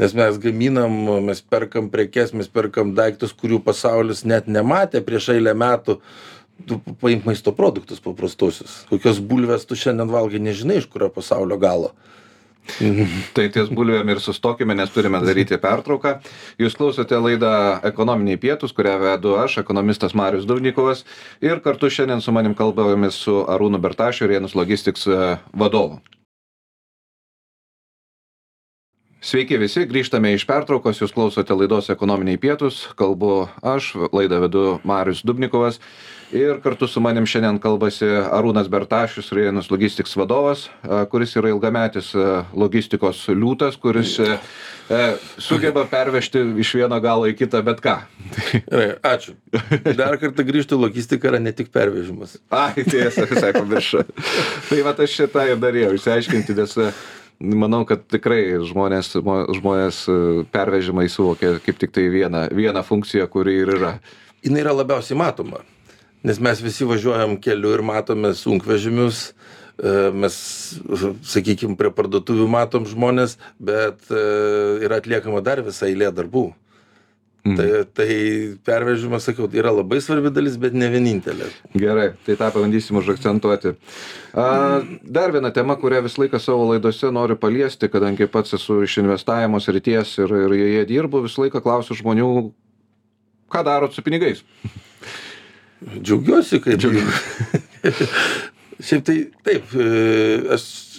Nes 0.00 0.14
mes 0.16 0.38
gaminam, 0.40 0.94
mes 1.26 1.42
perkam 1.44 1.90
prekes, 1.92 2.32
mes 2.32 2.48
perkam 2.48 2.94
daiktus, 2.96 3.34
kurių 3.36 3.60
pasaulis 3.66 4.24
net 4.24 4.48
nematė 4.48 5.02
prieš 5.04 5.28
eilę 5.34 5.52
metų. 5.58 5.98
Tu 6.68 6.78
paimk 7.00 7.26
maisto 7.26 7.52
produktus 7.56 8.02
paprastosius. 8.02 8.82
Kokios 8.90 9.18
bulvės 9.18 9.66
tu 9.66 9.78
šiandien 9.78 10.10
valgai, 10.12 10.38
nežinai 10.42 10.78
iš 10.78 10.86
kurio 10.90 11.08
pasaulio 11.10 11.58
galo. 11.58 11.90
Tai 13.34 13.48
ties 13.50 13.70
bulvėm 13.74 14.12
ir 14.12 14.20
sustokime, 14.22 14.76
nes 14.78 14.92
turime 14.94 15.18
daryti 15.24 15.58
pertrauką. 15.58 16.14
Jūs 16.62 16.76
klausote 16.78 17.18
laidą 17.18 17.50
Ekonominiai 17.90 18.38
pietus, 18.38 18.74
kurią 18.76 18.94
vedu 19.02 19.34
aš, 19.42 19.58
ekonomistas 19.64 20.14
Marius 20.14 20.46
Duvnikovas. 20.46 21.02
Ir 21.42 21.58
kartu 21.64 21.90
šiandien 21.90 22.22
su 22.22 22.34
manim 22.34 22.54
kalbėjomės 22.58 23.18
su 23.26 23.40
Arūnu 23.50 23.82
Bertašiu, 23.82 24.30
Rienus 24.30 24.54
Logistics 24.58 25.08
e, 25.10 25.20
vadovu. 25.58 25.98
Sveiki 29.22 29.54
visi, 29.54 29.84
grįžtame 29.86 30.32
iš 30.34 30.42
pertraukos, 30.48 30.98
jūs 30.98 31.12
klausote 31.14 31.54
laidos 31.54 31.92
ekonominiai 31.94 32.40
pietus, 32.42 32.88
kalbu 32.98 33.44
aš, 33.62 33.92
laidą 34.10 34.40
vedu 34.42 34.64
Marius 34.82 35.20
Dubnikovas 35.22 35.78
ir 36.34 36.58
kartu 36.64 36.88
su 36.90 36.98
manim 37.04 37.28
šiandien 37.28 37.60
kalbasi 37.62 38.08
Arūnas 38.08 38.66
Bertašius, 38.72 39.30
Rėjanus 39.36 39.70
Logistics 39.70 40.16
vadovas, 40.18 40.64
a, 40.82 41.04
kuris 41.06 41.36
yra 41.38 41.52
ilgametis 41.52 42.10
a, 42.18 42.42
logistikos 42.50 43.22
liūtas, 43.30 43.78
kuris 43.78 44.16
a, 44.18 44.40
sugeba 45.38 45.86
pervežti 45.86 46.42
iš 46.64 46.74
vieno 46.80 46.98
galo 47.04 47.30
į 47.30 47.38
kitą 47.38 47.62
bet 47.62 47.78
ką. 47.84 48.00
Gerai, 48.66 48.90
ačiū. 49.06 49.36
Dar 50.02 50.18
kartą 50.18 50.42
grįžtų, 50.50 50.82
logistika 50.82 51.30
yra 51.30 51.38
ne 51.38 51.54
tik 51.54 51.70
pervežimas. 51.70 52.40
Ai, 52.50 52.82
tiesa, 52.82 53.30
visai 53.30 53.54
pamiršau. 53.54 54.02
tai 54.66 54.82
va 54.82 54.98
aš 54.98 55.18
šitą 55.22 55.46
ir 55.52 55.62
norėjau 55.62 55.94
išsiaiškinti, 56.00 56.58
nes 56.58 56.80
manau, 57.42 57.82
kad 57.88 58.04
tikrai 58.10 58.44
žmonės, 58.68 59.14
mo- 59.26 59.44
žmonės 59.56 60.02
a, 60.08 60.16
pervežimai 60.54 61.08
suvokia 61.12 61.56
kaip 61.64 61.80
tik 61.80 61.94
tai 61.94 62.08
vieną, 62.12 62.46
vieną 62.54 62.84
funkciją, 62.86 63.28
kuri 63.32 63.58
ir 63.64 63.74
yra. 63.76 63.92
Jis 64.42 64.56
yra 64.58 64.74
labiausiai 64.74 65.18
matoma, 65.18 65.62
nes 66.26 66.40
mes 66.42 66.62
visi 66.62 66.86
važiuojam 66.88 67.36
keliu 67.42 67.74
ir 67.76 67.84
matome 67.86 68.32
sunkvežimius, 68.38 69.32
e, 69.78 70.10
mes, 70.14 70.34
sakykime, 71.34 71.76
prie 71.78 71.92
parduotuvių 71.94 72.48
matom 72.50 72.88
žmonės, 72.90 73.36
bet 73.60 74.10
e, 74.10 74.26
yra 74.86 75.02
atliekama 75.02 75.44
dar 75.44 75.62
visą 75.66 75.90
eilę 75.90 76.10
darbų. 76.14 76.50
Mhm. 76.50 76.71
Tai, 77.42 77.66
tai 77.90 78.12
pervežimas, 78.62 79.24
sakiau, 79.26 79.48
yra 79.50 79.72
labai 79.74 79.98
svarbi 79.98 80.30
dalis, 80.30 80.54
bet 80.62 80.76
ne 80.78 80.86
vienintelė. 80.92 81.48
Gerai, 81.74 82.12
tai 82.22 82.36
tą 82.38 82.52
pabandysim 82.54 83.00
užakcentuoti. 83.00 83.72
A, 84.30 84.44
dar 85.02 85.34
viena 85.34 85.50
tema, 85.50 85.74
kurią 85.80 86.04
visą 86.06 86.22
laiką 86.22 86.38
savo 86.38 86.68
laidose 86.70 87.10
noriu 87.10 87.34
paliesti, 87.42 87.90
kadangi 87.90 88.30
pats 88.30 88.54
esu 88.60 88.78
iš 88.86 89.00
investavimo 89.02 89.58
srities 89.58 90.14
ir, 90.22 90.36
ir 90.44 90.54
joje 90.60 90.86
dirbu, 90.92 91.24
visą 91.26 91.42
laiką 91.42 91.64
klausiu 91.66 91.98
žmonių, 91.98 92.30
ką 93.50 93.66
darot 93.66 93.98
su 93.98 94.06
pinigais. 94.06 94.44
Džiaugiuosi, 95.98 96.62
kaip 96.62 96.78
Šiaip 98.82 99.04
tai 99.06 99.16
taip, 99.46 99.74
aš 100.54 100.62
e, 100.62 100.91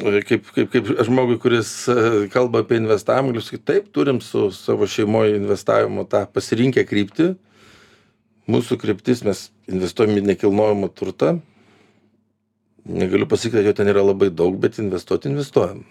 kaip, 0.00 0.48
kaip, 0.54 0.68
kaip 0.72 0.90
žmogui, 1.06 1.38
kuris 1.42 1.70
e, 1.90 1.96
kalba 2.32 2.62
apie 2.62 2.78
investavimą, 2.80 3.32
galiu 3.32 3.44
sakyti, 3.44 3.64
taip, 3.68 3.88
turim 3.92 4.20
su 4.24 4.50
savo 4.56 4.88
šeimoje 4.88 5.36
investavimo 5.36 6.04
tą 6.08 6.24
pasirinkę 6.32 6.84
kryptį. 6.88 7.32
Mūsų 8.50 8.78
kryptis 8.82 9.22
mes 9.26 9.46
investuojam 9.70 10.16
į 10.18 10.24
nekilnojamą 10.32 10.88
turtą. 10.96 11.36
Negaliu 12.88 13.28
pasakyti, 13.30 13.60
kad 13.60 13.68
jo 13.68 13.76
ten 13.78 13.92
yra 13.92 14.02
labai 14.02 14.32
daug, 14.34 14.56
bet 14.58 14.80
investuoti 14.82 15.30
investuojam. 15.30 15.84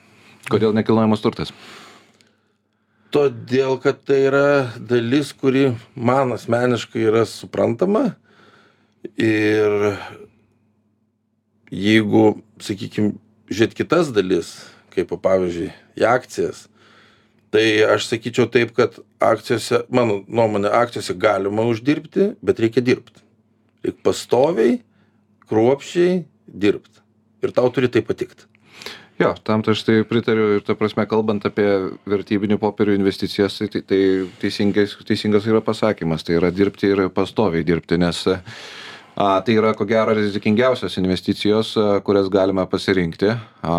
Kodėl 0.51 0.75
nekilnojamas 0.75 1.23
turtas? 1.23 1.53
Todėl, 3.11 3.77
kad 3.83 4.01
tai 4.07 4.21
yra 4.29 4.45
dalis, 4.87 5.33
kuri 5.35 5.73
man 5.95 6.31
asmeniškai 6.35 7.03
yra 7.09 7.25
suprantama. 7.27 8.13
Ir 9.19 9.97
jeigu, 11.71 12.41
sakykime, 12.63 13.15
žiūrėt 13.51 13.75
kitas 13.77 14.11
dalis, 14.15 14.53
kaip 14.95 15.11
pavyzdžiui, 15.11 15.71
į 15.99 16.05
akcijas, 16.07 16.65
tai 17.51 17.65
aš 17.83 18.07
sakyčiau 18.09 18.47
taip, 18.51 18.71
kad 18.77 18.97
akcijose, 19.23 19.83
mano 19.91 20.21
nuomonė, 20.27 20.71
akcijose 20.81 21.15
galima 21.19 21.65
uždirbti, 21.67 22.33
bet 22.43 22.61
reikia 22.63 22.83
dirbti. 22.85 23.23
Reikia 23.83 24.07
pastoviai, 24.07 24.79
kruopščiai 25.51 26.23
dirbti. 26.47 27.03
Ir 27.41 27.53
tau 27.55 27.67
turi 27.73 27.89
tai 27.91 28.03
patikti. 28.05 28.47
Jo, 29.21 29.35
tam 29.45 29.61
tai 29.61 29.75
aš 29.75 29.83
tai 29.85 29.99
pritariu 30.07 30.55
ir 30.55 30.63
ta 30.65 30.73
prasme, 30.77 31.03
kalbant 31.09 31.43
apie 31.45 31.67
vertybinių 32.09 32.57
popierių 32.61 32.95
investicijas, 32.97 33.59
tai, 33.59 33.83
tai, 33.85 33.99
teisingas, 34.41 34.95
teisingas 35.05 35.45
yra 35.49 35.61
pasakymas, 35.61 36.25
tai 36.25 36.39
yra 36.39 36.49
dirbti 36.53 36.89
ir 36.89 37.03
pastoviai 37.13 37.65
dirbti, 37.67 37.99
nes 38.01 38.23
a, 39.15 39.39
tai 39.45 39.55
yra 39.59 39.73
ko 39.77 39.85
gero 39.89 40.13
rizikingiausios 40.17 40.97
investicijos, 41.01 41.73
kurias 42.05 42.29
galime 42.31 42.65
pasirinkti. 42.69 43.31
A, 43.61 43.77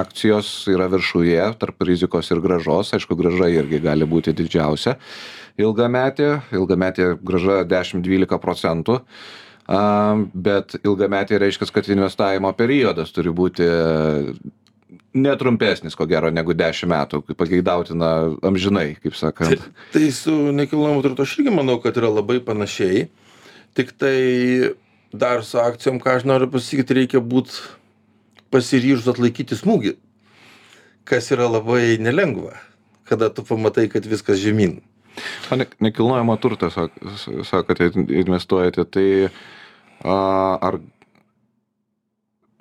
akcijos 0.00 0.52
yra 0.70 0.88
viršuje 0.92 1.50
tarp 1.60 1.84
rizikos 1.88 2.30
ir 2.30 2.40
gražos, 2.44 2.94
aišku, 2.96 3.18
graža 3.18 3.50
irgi 3.52 3.82
gali 3.82 4.08
būti 4.08 4.34
didžiausia. 4.36 4.96
Ilgametė, 5.60 6.40
ilgametė 6.56 7.14
graža 7.20 7.62
10-12 7.68 8.40
procentų. 8.40 9.00
Bet 9.70 10.74
ilgametė 10.82 11.38
reiškia, 11.38 11.68
kad 11.70 11.86
investavimo 11.92 12.50
periodas 12.58 13.12
turi 13.14 13.30
būti 13.30 13.66
netrumpesnis, 15.14 15.94
ko 15.98 16.06
gero, 16.10 16.30
negu 16.34 16.54
10 16.54 16.90
metų, 16.90 17.20
kaip 17.26 17.38
pageidautina 17.38 18.10
amžinai, 18.46 18.94
kaip 19.02 19.14
sakant. 19.18 19.62
Tai 19.94 20.04
su 20.14 20.34
nekilnojamu 20.54 21.02
turtu 21.06 21.26
aš 21.26 21.36
irgi 21.38 21.54
manau, 21.54 21.78
kad 21.82 21.98
yra 21.98 22.10
labai 22.14 22.40
panašiai. 22.46 23.08
Tik 23.74 23.92
tai 23.98 24.18
dar 25.12 25.44
su 25.46 25.58
akcijom, 25.58 26.00
ką 26.02 26.18
aš 26.18 26.26
noriu 26.28 26.50
pasakyti, 26.50 26.96
reikia 27.02 27.22
būti 27.22 27.58
pasiryžus 28.50 29.08
atlaikyti 29.10 29.58
smūgį, 29.58 29.94
kas 31.06 31.30
yra 31.34 31.46
labai 31.50 31.98
nelengva, 32.02 32.56
kada 33.06 33.30
tu 33.34 33.44
pamatai, 33.46 33.88
kad 33.90 34.06
viskas 34.06 34.40
žemyn. 34.42 34.80
O 35.50 35.58
ne, 35.58 35.66
nekilnojamo 35.82 36.36
turtą, 36.42 36.70
sak, 36.70 36.94
sakote, 37.46 37.90
investuojate, 37.94 38.86
tai 38.86 39.06
a, 39.26 40.16
ar 40.62 40.78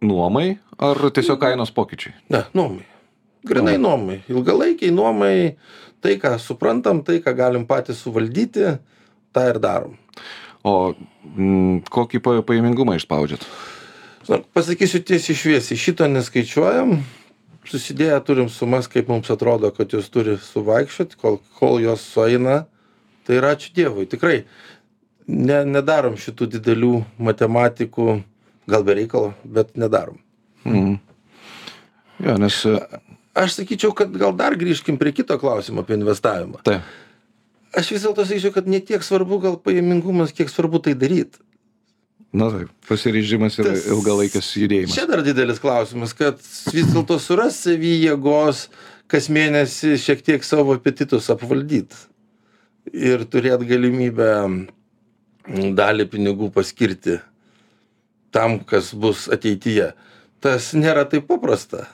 nuomai, 0.02 0.58
ar 0.78 1.10
tiesiog 1.14 1.40
kainos 1.42 1.74
pokyčiai? 1.76 2.16
Ne, 2.34 2.46
nuomai. 2.58 2.86
Grinai 3.48 3.78
nuomai. 3.80 4.20
Ilgalaikiai 4.28 4.92
nuomai, 4.92 5.56
tai 6.04 6.18
ką 6.20 6.36
suprantam, 6.42 7.04
tai 7.06 7.22
ką 7.24 7.34
galim 7.38 7.66
patys 7.70 8.02
suvaldyti, 8.04 8.74
tą 9.36 9.46
ir 9.54 9.62
darom. 9.64 9.96
O 10.68 10.94
m, 11.38 11.80
kokį 11.88 12.20
pa- 12.24 12.42
pajamingumą 12.46 12.98
išspaudžiat? 13.00 13.46
Pasakysiu 14.54 15.02
tiesiai 15.02 15.38
šviesiai, 15.38 15.80
šito 15.80 16.08
neskaičiuojam. 16.12 17.00
Susidėję 17.70 18.18
turim 18.26 18.50
sumas, 18.50 18.88
kaip 18.90 19.10
mums 19.12 19.30
atrodo, 19.30 19.70
kad 19.76 19.92
jos 19.94 20.10
turi 20.10 20.36
suvaikščioti, 20.42 21.18
kol, 21.22 21.38
kol 21.60 21.80
jos 21.84 22.04
sueina. 22.14 22.64
Tai 23.28 23.38
yra 23.38 23.54
ačiū 23.56 23.74
Dievui, 23.78 24.08
tikrai 24.10 24.44
ne, 25.30 25.60
nedarom 25.70 26.18
šitų 26.18 26.48
didelių 26.58 26.94
matematikų, 27.22 28.08
gal 28.70 28.86
be 28.88 28.96
reikalo, 28.98 29.34
bet 29.46 29.76
nedarom. 29.78 30.18
Mm. 30.66 30.98
Jo, 32.26 32.38
nes. 32.42 32.58
Aš 33.38 33.60
sakyčiau, 33.60 33.94
kad 33.96 34.12
gal 34.18 34.34
dar 34.36 34.58
grįžkim 34.60 34.98
prie 35.00 35.14
kito 35.16 35.38
klausimo 35.40 35.86
apie 35.86 35.96
investavimą. 36.00 36.64
Taip. 36.66 36.88
Aš 37.78 37.92
vis 37.94 38.06
dėlto 38.06 38.26
sakyčiau, 38.26 38.54
kad 38.56 38.68
ne 38.68 38.80
tiek 38.82 39.04
svarbu 39.06 39.38
gal 39.44 39.58
pajamingumas, 39.62 40.34
kiek 40.34 40.50
svarbu 40.50 40.82
tai 40.82 40.96
daryti. 40.98 41.38
Na 42.34 42.50
taip, 42.54 42.70
pasiryžimas 42.86 43.58
ir 43.60 43.66
Tas- 43.66 43.88
ilgalaikis 43.90 44.52
judėjimas. 44.58 44.94
Čia 44.94 45.08
dar 45.10 45.24
didelis 45.26 45.62
klausimas, 45.62 46.14
kad 46.14 46.38
vis 46.74 46.90
dėlto 46.94 47.18
suras 47.22 47.58
savy 47.66 47.96
jėgos 48.06 48.68
kas 49.10 49.30
mėnesį 49.34 49.96
šiek 49.98 50.22
tiek 50.26 50.46
savo 50.46 50.76
apetitus 50.78 51.32
apvaldyti 51.34 51.98
ir 52.94 53.26
turėti 53.26 53.66
galimybę 53.70 54.30
dalį 55.78 56.06
pinigų 56.12 56.52
paskirti 56.54 57.18
tam, 58.34 58.60
kas 58.62 58.92
bus 58.94 59.26
ateityje. 59.34 59.92
Tas 60.40 60.70
nėra 60.78 61.08
taip 61.10 61.26
paprasta. 61.28 61.88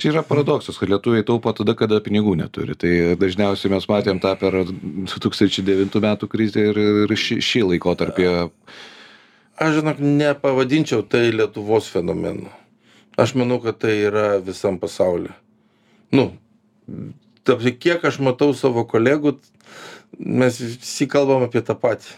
Čia 0.00 0.10
yra 0.10 0.22
paradoksas, 0.26 0.78
kad 0.80 0.90
lietuviai 0.90 1.24
taupo 1.26 1.52
tada, 1.54 1.76
kada 1.78 2.00
pinigų 2.02 2.34
neturi. 2.40 2.74
Tai 2.78 2.92
dažniausiai 3.20 3.72
mes 3.74 3.86
matėm 3.90 4.20
tą 4.22 4.34
per 4.40 4.56
2009 4.64 6.02
metų 6.02 6.28
krizę 6.30 6.66
ir, 6.72 6.80
ir 7.04 7.14
šį, 7.14 7.38
šį 7.44 7.64
laikotarpį. 7.72 8.28
Aš 9.54 9.78
žinok, 9.78 10.00
nepavadinčiau 10.02 11.04
tai 11.06 11.28
Lietuvos 11.30 11.86
fenomenu. 11.92 12.50
Aš 13.14 13.36
manau, 13.38 13.60
kad 13.62 13.78
tai 13.84 13.94
yra 14.08 14.40
visam 14.42 14.80
pasauliu. 14.82 15.30
Nu, 16.14 16.32
ta 17.46 17.54
prasme, 17.54 17.76
kiek 17.78 18.02
aš 18.02 18.18
matau 18.18 18.50
savo 18.58 18.82
kolegų, 18.90 19.36
mes 20.18 20.58
visi 20.58 21.06
kalbam 21.10 21.46
apie 21.46 21.62
tą 21.62 21.78
patį. 21.78 22.16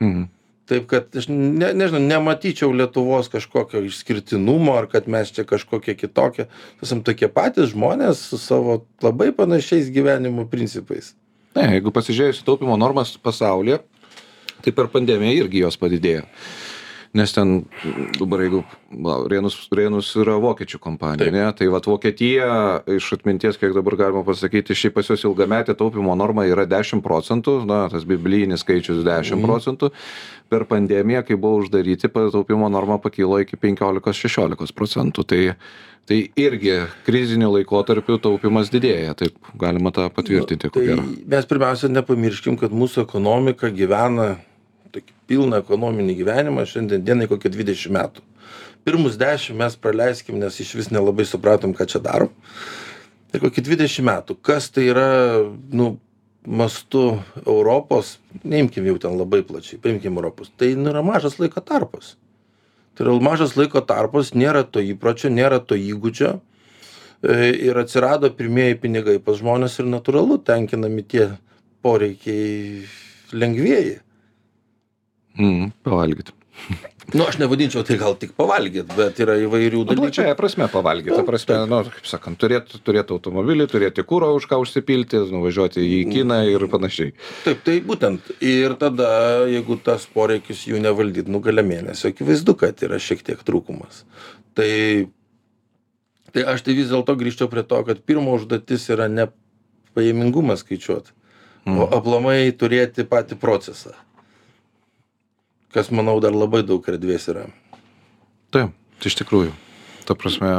Mhm. 0.00 0.28
Taip 0.70 0.86
kad 0.86 1.16
aš 1.18 1.26
ne, 1.30 1.72
nežinau, 1.74 1.98
nematyčiau 2.04 2.70
Lietuvos 2.70 3.26
kažkokio 3.32 3.82
išskirtinumo 3.88 4.76
ar 4.78 4.86
kad 4.90 5.08
mes 5.10 5.32
čia 5.34 5.42
kažkokie 5.48 5.96
kitokie. 5.98 6.46
Esam 6.84 7.02
tokie 7.06 7.26
patys 7.32 7.72
žmonės 7.72 8.22
su 8.30 8.38
savo 8.38 8.84
labai 9.02 9.32
panašiais 9.34 9.90
gyvenimo 9.90 10.46
principais. 10.52 11.16
Ne, 11.58 11.66
jeigu 11.74 11.90
pasižiūrėjus 11.90 12.44
į 12.44 12.46
taupimo 12.46 12.76
normas 12.78 13.16
pasaulyje, 13.18 13.80
tai 14.62 14.74
per 14.76 14.92
pandemiją 14.92 15.40
irgi 15.42 15.64
jos 15.64 15.78
padidėjo. 15.80 16.22
Nes 17.12 17.32
ten 17.34 17.64
dabar 18.18 18.44
jeigu 18.44 18.60
va 19.02 19.16
rėnus 19.30 19.56
rėnus 19.74 20.12
yra 20.20 20.36
vokiečių 20.42 20.78
kompanija 20.82 21.32
ane 21.32 21.46
tai 21.58 21.66
vat 21.72 21.88
vokietija 21.90 22.50
iš 22.86 23.08
atminties 23.16 23.58
kiek 23.58 23.74
dabar 23.74 23.96
galima 23.98 24.22
pasakyti 24.26 24.76
šiaip 24.78 24.94
pas 24.98 25.10
juos 25.10 25.24
ilgametė 25.26 25.74
taupymo 25.78 26.14
norma 26.18 26.46
yra 26.46 26.68
dešim 26.70 27.02
procentų 27.02 27.56
na 27.66 27.82
tas 27.90 28.06
biblijinis 28.06 28.62
skaičius 28.62 29.02
dešim 29.06 29.42
procentų. 29.46 29.90
Per 30.50 30.64
pandemiją 30.70 31.22
kai 31.26 31.38
buvo 31.38 31.64
uždaryti 31.64 32.10
taupymo 32.10 32.70
norma 32.70 32.98
pakilo 33.02 33.38
iki 33.42 33.58
penkiolikos 33.58 34.18
šešiolikos 34.18 34.74
procentų. 34.74 35.26
Tai 35.26 35.40
tai 36.10 36.24
irgi 36.38 36.72
kriziniu 37.06 37.52
laikotarpiu 37.54 38.16
taupymas 38.22 38.70
didėja 38.72 39.14
taip 39.18 39.36
galima 39.58 39.92
tą 39.94 40.08
patvirtinti 40.10 40.70
ko 40.72 40.82
Tai 40.82 40.96
mes 41.34 41.46
pirmiausia 41.50 41.90
nepamirškim, 41.92 42.56
kad 42.58 42.74
mūsų 42.74 43.04
ekonomika 43.04 43.70
gyvena 43.70 44.32
tokį 44.94 45.16
pilną 45.30 45.62
ekonominį 45.62 46.16
gyvenimą 46.20 46.66
šiandien 46.68 47.04
dienai 47.06 47.28
kokie 47.30 47.52
20 47.52 47.94
metų. 47.96 48.26
Pirmus 48.84 49.18
10 49.20 49.56
mes 49.60 49.76
praleiskim, 49.76 50.38
nes 50.40 50.56
iš 50.62 50.74
vis 50.78 50.88
nelabai 50.92 51.26
supratom, 51.28 51.74
ką 51.76 51.86
čia 51.90 52.00
darom. 52.02 52.32
Ir 53.34 53.42
kokį 53.42 53.66
20 53.68 54.06
metų. 54.08 54.38
Kas 54.42 54.70
tai 54.72 54.88
yra, 54.90 55.10
nu, 55.70 55.92
mastu 56.46 57.20
Europos, 57.44 58.18
neimkim 58.44 58.86
jau 58.88 58.96
ten 58.98 59.18
labai 59.18 59.42
plačiai, 59.46 59.80
paimkim 59.82 60.16
Europos. 60.16 60.50
Tai 60.56 60.72
nu, 60.78 60.88
yra 60.94 61.02
mažas 61.04 61.38
laiko 61.38 61.60
tarpas. 61.60 62.14
Tai 62.96 63.06
yra 63.06 63.18
mažas 63.22 63.56
laiko 63.58 63.84
tarpas, 63.84 64.32
nėra 64.34 64.64
to 64.64 64.82
įpročio, 64.82 65.30
nėra 65.32 65.60
to 65.60 65.78
įgūdžio. 65.78 66.38
E, 67.20 67.52
Ir 67.68 67.76
atsirado 67.76 68.30
pirmieji 68.32 68.80
pinigai 68.80 69.18
pas 69.20 69.36
žmonės 69.36 69.78
ir 69.82 69.90
natūralu 69.92 70.40
tenkinami 70.40 71.04
tie 71.04 71.28
poreikiai 71.84 72.86
lengvieji. 73.32 74.00
Mhm 75.38 75.72
pavalgyt 75.86 76.34
Nu, 77.10 77.24
aš 77.26 77.40
nevadinčiau 77.40 77.82
tai 77.82 77.96
gal 77.98 78.14
tik 78.20 78.36
pavalgyt, 78.38 78.92
bet 78.94 79.18
yra 79.22 79.34
įvairių 79.42 79.80
Nu, 79.80 79.86
dalykų. 79.88 80.02
plačiąja 80.04 80.34
prasme 80.38 80.66
pavalgyt, 80.70 81.10
ta 81.16 81.24
prasme, 81.26 81.56
nu, 81.66 81.80
kaip 81.90 82.06
sakant, 82.06 82.38
turėti 82.38 82.78
turėt 82.86 83.10
automobilį, 83.10 83.66
turėti 83.72 84.04
kūro 84.06 84.28
už 84.36 84.46
ką 84.50 84.60
užsipilti, 84.62 85.18
nuvažiuoti 85.32 85.82
į 85.82 86.00
kiną 86.12 86.38
ir 86.52 86.66
panašiai. 86.70 87.14
Taip, 87.42 87.64
tai 87.66 87.80
būtent. 87.82 88.30
Ir 88.38 88.76
tada, 88.78 89.08
jeigu 89.50 89.80
tas 89.82 90.06
poreikis 90.06 90.62
jų 90.70 90.82
nevaldyt, 90.84 91.26
nu 91.32 91.42
gale 91.42 91.64
mėnesio, 91.66 92.12
akivaizdu, 92.14 92.54
kad 92.60 92.84
yra 92.86 93.00
šiek 93.02 93.24
tiek 93.26 93.42
trūkumas. 93.42 94.04
Tai, 94.54 94.70
tai 96.30 96.44
aš 96.54 96.62
tai 96.68 96.76
vis 96.78 96.92
dėlto 96.92 97.16
grįžčiau 97.18 97.50
prie 97.50 97.66
to, 97.66 97.80
kad 97.88 98.04
pirmo 98.06 98.36
užduotis 98.38 98.86
yra 98.94 99.10
ne 99.10 99.26
pajamingumą 99.98 100.54
skaičiuoti, 100.60 101.10
o 101.74 101.90
aplamai 101.90 102.44
turėti 102.54 103.02
patį 103.08 103.40
procesą. 103.42 103.96
Kas, 105.74 105.90
manau, 105.94 106.18
dar 106.22 106.34
labai 106.34 106.64
daug 106.66 106.86
erdvės 106.90 107.28
yra. 107.30 107.46
Taip, 108.50 108.72
tai 108.98 109.10
iš 109.12 109.20
tikrųjų. 109.20 109.52
Ta 110.08 110.16
prasme, 110.18 110.50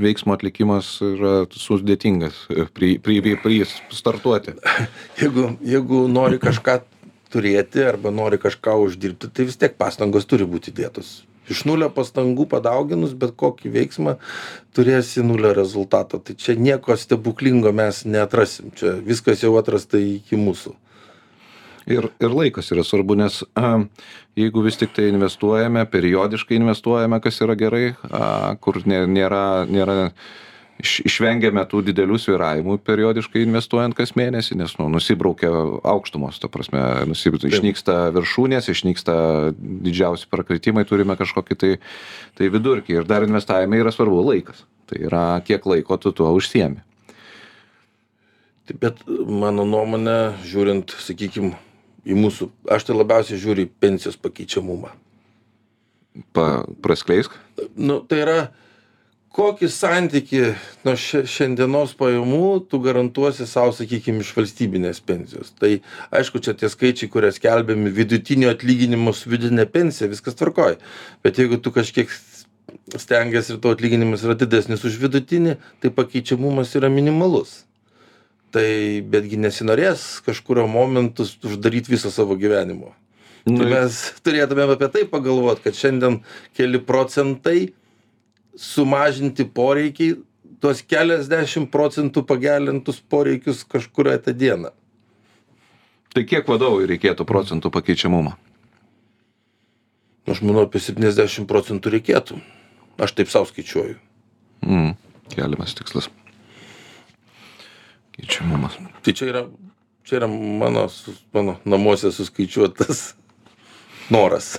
veiksmo 0.00 0.34
atlikimas 0.34 0.96
yra 1.04 1.44
sudėtingas 1.54 2.48
pri, 2.74 2.96
pri, 2.98 3.20
pri, 3.22 3.36
pri 3.38 3.60
startuoti. 3.94 4.56
Jeigu, 5.20 5.52
jeigu 5.62 6.06
nori 6.10 6.40
kažką 6.42 6.80
turėti 7.30 7.84
arba 7.86 8.10
nori 8.10 8.40
kažką 8.42 8.74
uždirbti, 8.88 9.30
tai 9.30 9.46
vis 9.46 9.58
tiek 9.60 9.76
pastangos 9.78 10.26
turi 10.26 10.48
būti 10.50 10.74
dėtos. 10.74 11.20
Iš 11.50 11.64
nulio 11.66 11.88
pastangų 11.94 12.46
padauginus 12.50 13.14
bet 13.18 13.32
kokį 13.38 13.72
veiksmą 13.74 14.16
turėsi 14.76 15.22
nulio 15.26 15.50
rezultatą. 15.56 16.20
Tai 16.22 16.36
čia 16.38 16.54
nieko 16.58 16.94
stebuklingo 16.98 17.72
mes 17.74 18.04
neatrasim. 18.06 18.70
Čia 18.78 18.94
viskas 19.06 19.42
jau 19.42 19.56
atrasta 19.58 19.98
iki 19.98 20.38
mūsų. 20.38 20.74
Ir, 21.90 22.06
ir 22.22 22.34
laikas 22.34 22.70
yra 22.70 22.84
svarbu, 22.86 23.16
nes 23.18 23.40
a, 23.58 23.72
jeigu 24.38 24.62
vis 24.62 24.78
tik 24.78 24.92
tai 24.94 25.08
investuojame, 25.10 25.82
periodiškai 25.90 26.60
investuojame, 26.60 27.18
kas 27.24 27.40
yra 27.42 27.56
gerai, 27.58 27.96
a, 28.06 28.54
kur 28.62 28.78
nė- 28.86 29.08
nėra, 29.10 29.42
nėra 29.66 29.96
iš, 30.80 31.00
išvengiame 31.08 31.62
tų 31.68 31.82
didelių 31.88 32.18
sviravimų 32.20 32.76
periodiškai 32.86 33.42
investuojant 33.44 33.96
kas 33.98 34.14
mėnesį, 34.18 34.58
nes 34.60 34.74
nu, 34.78 34.88
nusibraukia 34.92 35.50
aukštumos, 35.92 36.40
ta 36.42 36.50
prasme, 36.52 36.82
nusib, 37.10 37.38
išnyksta 37.50 37.96
viršūnės, 38.16 38.70
išnyksta 38.72 39.16
didžiausi 39.58 40.28
prakritimai, 40.32 40.86
turime 40.88 41.16
kažkokį 41.20 41.58
tai, 41.60 41.72
tai 42.38 42.52
vidurkį. 42.52 43.00
Ir 43.00 43.08
dar 43.10 43.26
investavime 43.26 43.80
yra 43.80 43.92
svarbu 43.94 44.22
laikas. 44.30 44.64
Tai 44.90 45.02
yra, 45.06 45.24
kiek 45.46 45.66
laiko 45.70 45.98
tu 46.02 46.14
tuo 46.16 46.32
užsiemi. 46.34 46.82
Bet 48.78 49.02
mano 49.26 49.64
nuomonė, 49.66 50.36
žiūrint, 50.46 50.92
sakykime, 51.02 51.56
į 52.06 52.16
mūsų, 52.16 52.48
aš 52.72 52.88
tai 52.88 52.96
labiausiai 52.96 53.40
žiūriu 53.40 53.66
į 53.68 53.72
pensijos 53.82 54.18
pakeičiamumą. 54.20 54.92
Pa, 56.34 56.64
praskleisk. 56.82 57.36
Nu, 57.78 58.00
tai 58.08 58.22
yra, 58.24 58.38
kokį 59.36 59.68
santyki 59.70 60.40
nuo 60.84 60.96
šia- 60.98 61.22
šiandienos 61.28 61.94
pajamų 61.98 62.66
tu 62.70 62.80
garantuosi 62.82 63.46
savo, 63.46 63.70
sakykime, 63.76 64.24
iš 64.24 64.32
valstybinės 64.34 65.00
pensijos. 65.06 65.52
Tai 65.54 65.76
aišku, 66.10 66.42
čia 66.42 66.56
tie 66.58 66.68
skaičiai, 66.72 67.10
kurie 67.12 67.30
skelbiami 67.32 67.92
vidutinio 67.94 68.50
atlyginimo 68.50 69.14
su 69.14 69.30
vidutinė 69.30 69.68
pensija, 69.70 70.10
viskas 70.10 70.34
tvarkoja. 70.34 70.80
Bet 71.22 71.38
jeigu 71.38 71.60
tu 71.62 71.70
kažkiek 71.70 72.10
stengiasi 72.96 73.54
ir 73.54 73.62
to 73.62 73.70
atlyginimas 73.70 74.26
yra 74.26 74.34
didesnis 74.38 74.84
už 74.84 74.98
vidutinį, 74.98 75.56
tai 75.80 75.90
pakeičiamumas 75.94 76.74
yra 76.78 76.90
minimalus. 76.90 77.64
Tai 78.50 78.66
betgi 79.06 79.38
nesinorės 79.38 80.24
kažkurio 80.26 80.64
momentu 80.66 81.22
uždaryti 81.22 81.92
visą 81.92 82.10
savo 82.10 82.34
gyvenimo. 82.38 82.90
Tai 83.44 83.54
Nu, 83.56 83.68
mes 83.70 84.00
turėtumėm 84.24 84.74
apie 84.74 84.88
tai 84.92 85.04
pagalvoti, 85.08 85.64
kad 85.68 85.78
šiandien 85.78 86.18
keli 86.58 86.80
procentai 86.84 87.70
sumažinti 88.58 89.46
poreikiai, 89.46 90.18
tuos 90.60 90.82
keliasdešimt 90.84 91.70
procentų 91.72 92.24
pagelintus 92.28 93.00
poreikius 93.00 93.64
kažkuria 93.64 94.18
tą 94.20 94.34
dieną. 94.36 94.74
Tai 96.10 96.24
kiek 96.26 96.48
vadovui 96.50 96.88
reikėtų 96.90 97.24
procentų 97.24 97.70
pakeičiamumo? 97.72 98.34
Aš 100.30 100.42
manau, 100.44 100.66
apie 100.66 100.82
70 100.82 101.46
procentų 101.50 101.94
reikėtų. 101.94 102.40
Aš 103.00 103.14
taip 103.16 103.30
savo 103.32 103.48
skaičiuoju. 103.48 103.96
Mm, 104.66 104.92
keliamas 105.32 105.72
tikslas. 105.78 106.10
Keičiamumas. 108.20 108.76
Tai 109.00 109.14
čia 109.16 109.30
yra, 109.32 109.42
čia 110.04 110.20
yra 110.20 110.28
mano, 110.28 110.86
mano 111.32 111.56
namuose 111.64 112.12
suskaičiuotas 112.12 113.14
noras. 114.12 114.58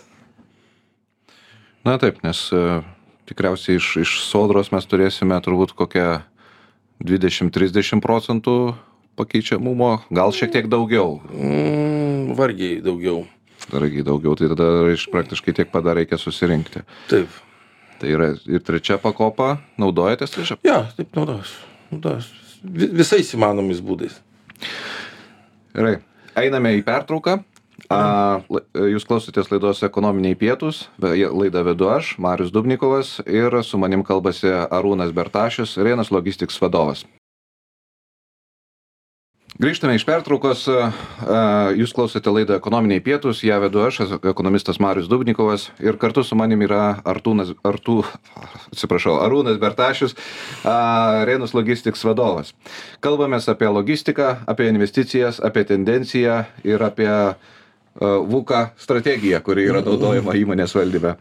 Na 1.85 1.97
taip, 2.01 2.21
nes 2.25 2.41
e, 2.53 2.81
tikriausiai 3.29 3.77
iš, 3.77 3.93
iš 4.01 4.15
sodros 4.25 4.71
mes 4.73 4.85
turėsime 4.89 5.37
turbūt 5.45 5.75
kokią 5.77 6.21
20-30 7.05 8.01
procentų 8.01 8.55
pakeičiamumo, 9.19 9.91
gal 10.13 10.33
šiek 10.33 10.53
tiek 10.53 10.69
daugiau. 10.71 11.19
Mm, 11.29 12.33
vargiai 12.37 12.81
daugiau. 12.85 13.25
Dargi 13.69 14.01
daugiau, 14.05 14.33
tai 14.37 14.49
tada 14.51 14.67
iš 14.89 15.05
praktiškai 15.13 15.53
tiek 15.53 15.69
pada 15.73 15.93
reikia 15.97 16.17
susirinkti. 16.17 16.81
Taip. 17.11 17.29
Tai 18.01 18.09
yra 18.09 18.31
ir 18.49 18.63
trečia 18.65 18.97
pakopa, 19.01 19.59
naudojatės 19.81 20.33
trečia? 20.33 20.57
Ja, 20.65 20.83
taip 20.97 21.13
naudos. 21.17 21.53
naudos. 21.91 22.31
Vi- 22.63 22.91
Visais 22.93 23.33
įmanomais 23.33 23.81
būdais. 23.81 24.19
Gerai, 25.73 25.99
einame 26.35 26.75
į 26.77 26.83
pertrauką. 26.83 27.43
A, 27.89 28.41
la- 28.49 28.61
jūs 28.87 29.03
klausotės 29.07 29.49
laidos 29.51 29.81
ekonominiai 29.83 30.35
pietus, 30.37 30.87
laidą 31.01 31.63
vedu 31.65 31.89
aš, 31.89 32.17
Marius 32.19 32.51
Dubnikovas 32.53 33.19
ir 33.25 33.51
su 33.63 33.77
manim 33.81 34.03
kalbasi 34.03 34.47
Arūnas 34.69 35.11
Bertašius, 35.11 35.77
Rėnas 35.81 36.11
Logistics 36.11 36.59
vadovas. 36.61 37.03
Grįžtame 39.59 39.97
iš 39.97 40.05
pertraukos. 40.07 40.63
Jūs 41.75 41.91
klausote 41.91 42.31
laidą 42.31 42.55
ekonominiai 42.55 43.01
pietus, 43.03 43.41
ją 43.43 43.57
vedu 43.59 43.81
aš, 43.83 43.99
ekonomistas 44.31 44.79
Marius 44.79 45.09
Dubnikovas 45.11 45.67
ir 45.83 45.99
kartu 45.99 46.23
su 46.23 46.37
manim 46.39 46.63
yra 46.63 47.01
Artūnas, 47.03 47.51
Artū, 47.67 47.99
atsiprašau, 48.71 49.17
Arūnas 49.25 49.59
Bertašius, 49.61 50.15
a, 50.63 51.25
Rėnus 51.27 51.51
Logistics 51.57 52.05
vadovas. 52.07 52.53
Kalbamės 53.03 53.51
apie 53.51 53.67
logistiką, 53.67 54.37
apie 54.47 54.71
investicijas, 54.71 55.43
apie 55.43 55.67
tendenciją 55.67 56.45
ir 56.63 56.87
apie 56.87 57.11
VUKA 57.99 58.69
strategiją, 58.79 59.43
kuri 59.43 59.67
yra 59.67 59.83
naudojama 59.83 60.39
įmonės 60.39 60.79
valdyme. 60.79 61.17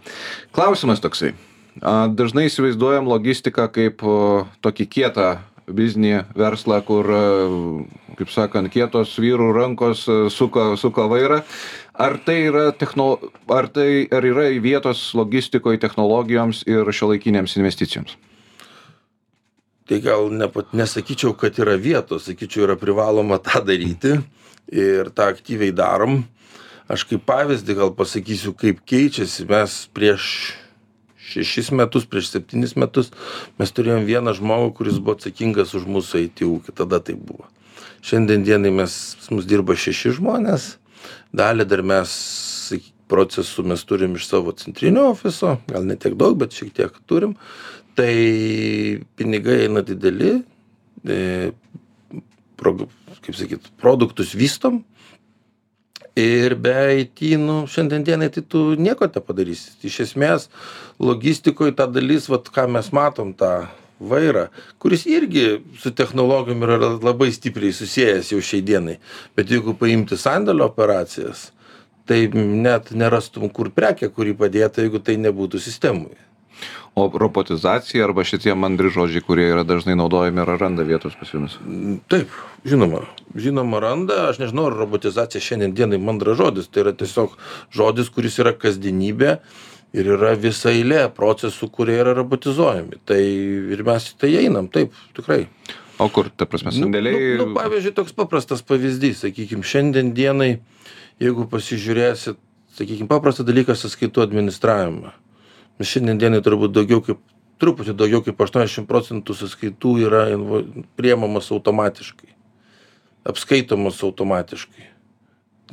Klausimas 0.54 1.02
toksai. 1.02 1.34
Dažnai 1.80 2.48
įsivaizduojam 2.48 3.06
logistiką 3.10 3.66
kaip 3.74 4.02
tokį 4.62 4.86
kietą 4.90 5.28
biznį 5.76 6.14
verslą, 6.38 6.80
kur, 6.86 7.08
a, 7.10 7.20
kaip 8.18 8.32
sakant, 8.32 8.70
kietos 8.72 9.16
vyrų 9.20 9.50
rankos 9.56 10.06
a, 10.08 10.18
suka, 10.32 10.72
suka 10.80 11.06
vairą. 11.10 11.42
Ar 12.00 12.16
tai 12.24 12.38
yra, 12.48 12.70
techno, 12.72 13.12
ar 13.52 13.68
tai, 13.68 14.06
ar 14.14 14.24
yra 14.24 14.48
vietos 14.62 15.10
logistikoje 15.18 15.80
technologijoms 15.82 16.64
ir 16.70 16.88
šiuolaikinėms 16.88 17.58
investicijoms? 17.60 18.16
Tai 19.90 19.98
gal 19.98 20.28
ne, 20.30 20.46
nesakyčiau, 20.78 21.34
kad 21.34 21.56
yra 21.58 21.74
vietos, 21.74 22.28
sakyčiau, 22.28 22.68
yra 22.68 22.76
privaloma 22.78 23.40
tą 23.42 23.64
daryti 23.66 24.20
ir 24.70 25.10
tą 25.10 25.26
aktyviai 25.34 25.74
darom. 25.74 26.22
aš 26.90 27.04
kaip 27.06 27.22
pavyzdį 27.26 27.74
gal 27.78 27.92
pasakysiu 27.94 28.52
kaip 28.58 28.80
keičiasi 28.86 29.46
mes 29.46 29.74
prieš 29.94 30.24
šešis 31.30 31.70
metus 31.78 32.06
prieš 32.10 32.32
septynis 32.34 32.76
metus 32.78 33.12
mes 33.60 33.72
turėjom 33.76 34.06
vieną 34.08 34.34
žmogų 34.38 34.74
kuris 34.80 35.00
buvo 35.00 35.16
atsakingas 35.18 35.74
už 35.78 35.88
mūsų 35.90 36.24
it 36.26 36.44
ūkį. 36.46 36.76
Tada 36.82 37.00
taip 37.04 37.22
buvo. 37.24 37.48
Šiandien 38.06 38.44
dienai 38.46 38.72
mes 38.74 38.94
mus 39.30 39.48
dirba 39.48 39.76
šeši 39.76 40.16
žmonės. 40.18 40.74
Dalį 41.36 41.66
dar 41.68 41.84
mes 41.86 42.12
procesų 43.10 43.64
mes 43.72 43.82
turim 43.86 44.14
iš 44.18 44.28
savo 44.30 44.54
centrinio 44.56 45.10
ofiso. 45.10 45.56
Gal 45.70 45.86
ne 45.88 45.96
tiek 46.00 46.14
daug 46.18 46.38
bet 46.40 46.54
šiek 46.56 46.72
tiek 46.76 46.94
turim. 47.10 47.34
Tai 47.98 48.12
pinigai 49.18 49.64
eina 49.66 49.82
dideli. 49.86 50.38
E, 51.04 51.18
prog 52.60 52.86
kaip 53.24 53.36
sakyt 53.36 53.70
produktus 53.80 54.34
vystom 54.36 54.82
ir 56.16 56.54
be 56.54 57.00
it 57.00 57.20
nu 57.38 57.66
šiandien 57.66 58.04
dienai 58.04 58.30
tai 58.30 58.42
tu 58.42 58.74
nieko 58.76 59.06
nepadarysi. 59.06 59.76
Iš 59.82 60.00
esmės 60.06 60.48
logistikoj 60.98 61.74
ta 61.76 61.86
dalis 61.86 62.28
vat 62.28 62.50
ką 62.50 62.66
mes 62.68 62.92
matom 62.92 63.32
tą 63.34 63.68
vairą 64.00 64.48
kuris 64.78 65.06
irgi 65.06 65.60
su 65.78 65.92
technologijom 65.92 66.62
yra 66.64 66.78
labai 67.02 67.30
stipriai 67.32 67.72
susijęs 67.72 68.32
jau 68.32 68.40
šiai 68.40 68.62
dienai. 68.62 68.98
Bet 69.36 69.50
jeigu 69.50 69.74
paimti 69.74 70.16
sandėlio 70.16 70.66
operacijas 70.70 71.50
tai 72.06 72.26
net 72.34 72.90
nerastum 72.90 73.48
kur 73.48 73.70
prekė 73.70 74.10
kuri 74.10 74.34
padėta 74.34 74.82
jeigu 74.82 74.98
tai 75.04 75.16
nebūtų 75.20 75.60
sistemoj 75.62 76.29
o 76.94 77.10
robotizacija 77.14 78.04
arba 78.04 78.24
šitie 78.26 78.54
mandri 78.58 78.90
žodžiai 78.90 79.22
kurie 79.24 79.46
yra 79.50 79.64
dažnai 79.64 79.96
naudojami 79.98 80.42
ar 80.42 80.54
randa 80.60 80.84
vietos 80.86 81.14
pas 81.18 81.30
jumis? 81.32 81.56
Taip 82.10 82.32
žinoma. 82.66 83.04
Žinoma 83.34 83.80
randa. 83.82 84.28
Aš 84.30 84.40
nežinau 84.42 84.68
ar 84.70 84.78
robotizacija 84.80 85.42
šiandien 85.44 85.74
dienai 85.76 86.00
mandras 86.02 86.38
žodis. 86.40 86.68
Tai 86.68 86.84
yra 86.86 86.94
tiesiog 86.96 87.36
žodis 87.74 88.10
kuris 88.14 88.40
yra 88.42 88.52
kasdienybė 88.58 89.36
ir 89.96 90.10
yra 90.16 90.34
visa 90.38 90.72
eilė 90.74 91.06
procesų 91.14 91.70
kurie 91.74 92.00
yra 92.02 92.14
robotizuojami. 92.18 93.00
Tai 93.06 93.20
ir 93.20 93.86
mes 93.86 94.10
į 94.10 94.18
tai 94.20 94.34
einam. 94.42 94.68
Taip 94.72 94.96
tikrai. 95.16 95.44
O 96.00 96.08
kur 96.08 96.30
ta 96.32 96.46
prasme 96.48 96.72
nu, 96.72 96.86
sandėliai 96.86 97.34
nu, 97.38 97.50
nu, 97.50 97.56
pavyzdžiui 97.58 97.96
toks 97.96 98.14
paprastas 98.16 98.64
pavyzdys. 98.66 99.22
Sakykim 99.26 99.64
šiandien 99.66 100.14
dienai 100.16 100.54
jeigu 101.20 101.46
pasižiūrėsit 101.52 102.40
sakykim 102.76 103.08
paprastą 103.10 103.44
dalyką 103.44 103.76
sąskaitų 103.76 104.24
administravimą 104.24 105.12
šiandien 105.86 106.18
dienai 106.20 106.42
turbūt 106.44 106.74
daugiau 106.76 107.00
kaip 107.04 107.20
truputį 107.60 107.94
daugiau 107.96 108.22
kaip 108.24 108.40
aštuoniasdešim 108.40 108.86
procentų 108.88 109.36
sąskaitų 109.36 109.94
yra 110.06 110.24
invo 110.34 110.62
priimamos 110.98 111.50
automatiškai. 111.54 112.32
Apskaitomos 113.28 114.00
automatiškai. 114.06 114.88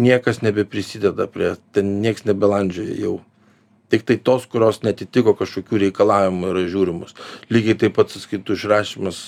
Niekas 0.03 0.43
nebeprisideda 0.43 1.25
prie 1.31 1.55
ten 1.73 1.97
nieks 2.03 2.27
nebelandžioja 2.27 2.97
jau. 3.01 3.15
Tiktai 3.91 4.17
tos 4.19 4.45
kurios 4.51 4.81
neatitiko 4.83 5.33
kažkokių 5.39 5.79
reikalavimų 5.85 6.51
yra 6.51 6.65
žiūrimos. 6.67 7.15
Lygiai 7.49 7.77
taip 7.79 7.95
pat 7.95 8.11
sąskaitų 8.11 8.57
išrašymas 8.59 9.21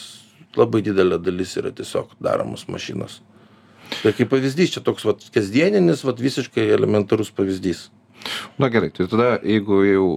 labai 0.60 0.84
didelė 0.84 1.22
dalis 1.24 1.56
yra 1.62 1.72
tiesiog 1.76 2.18
daromos 2.20 2.68
mašinos. 2.68 3.22
Tai 4.04 4.12
kaip 4.14 4.30
pavyzdys 4.30 4.76
čia 4.76 4.84
toks 4.86 5.08
vat 5.08 5.24
kasdieninis 5.34 6.04
vat 6.06 6.20
visiškai 6.22 6.68
elementarus 6.76 7.32
pavyzdys 7.34 7.88
na 8.60 8.70
gerai 8.70 8.90
tai 8.92 9.08
tada 9.08 9.40
jeigu 9.44 9.80
jau 9.88 10.08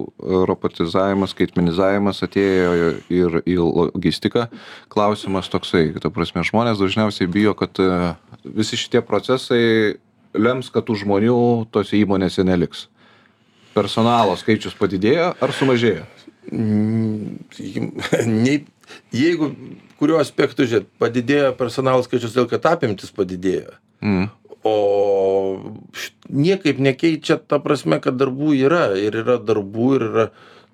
robotizavimas 0.49 1.33
skaitmenizavimas 1.33 2.23
atėjo 2.25 2.71
ir 3.13 3.37
į 3.47 3.57
logistiką 3.59 4.47
klausimas 4.93 5.49
toksai 5.51 5.91
ta 6.01 6.11
prasme 6.13 6.43
žmonės 6.45 6.81
dažniausiai 6.81 7.29
bijo 7.31 7.55
kad 7.57 7.79
e, 7.79 8.13
visi 8.43 8.79
šitie 8.79 9.03
procesai 9.05 9.95
lems 10.33 10.71
kad 10.73 10.87
tų 10.87 10.99
žmonių 11.03 11.39
tose 11.71 11.97
įmonėse 11.99 12.45
neliks. 12.45 12.87
Personalo 13.73 14.35
skaičius 14.37 14.75
padidėjo 14.77 15.33
ar 15.41 15.55
sumažėjo? 15.55 16.05
Mm, 16.51 17.39
nei 18.43 18.63
jeigu 19.15 19.53
kuriuo 19.97 20.19
aspektu 20.21 20.67
žiūrėt 20.67 20.91
padidėjo 21.01 21.53
personalo 21.57 22.03
skaičius 22.05 22.35
todėl 22.35 22.51
kad 22.51 22.73
apimtys 22.75 23.13
padidėjo. 23.15 23.77
Mm 24.03 24.31
o 24.63 24.75
niekaip 26.29 26.79
nekeičia 26.79 27.37
ta 27.37 27.59
prasme 27.63 27.99
kad 28.03 28.17
darbų 28.19 28.55
yra. 28.63 28.89
Ir 28.99 29.17
yra 29.23 29.37
darbų 29.41 29.87
ir 29.97 30.05
yra 30.09 30.27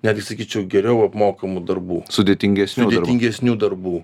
netgi 0.06 0.26
sakyčiau 0.30 0.66
geriau 0.70 1.04
apmokamų 1.06 1.64
darbų. 1.68 2.02
Sudėtingesnių 2.12 2.86
darbų. 2.86 3.00
Sudėtingesnių 3.00 3.56
darbų. 3.60 3.96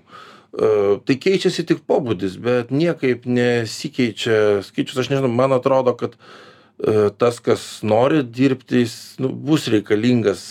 E, 0.57 0.67
tai 1.05 1.17
keičiasi 1.21 1.65
tik 1.69 1.83
pobūdis 1.89 2.37
bet 2.41 2.73
niekaip 2.73 3.25
nesikeičia 3.29 4.63
skaičius. 4.67 5.01
Aš 5.03 5.11
nežinau 5.13 5.31
man 5.33 5.55
atrodo 5.57 5.95
kad 5.97 6.17
e, 6.17 7.09
tas 7.17 7.41
kas 7.43 7.67
nori 7.83 8.23
dirbti 8.23 8.83
jis 8.85 8.97
nu 9.23 9.31
bus 9.31 9.67
reikalingas 9.73 10.43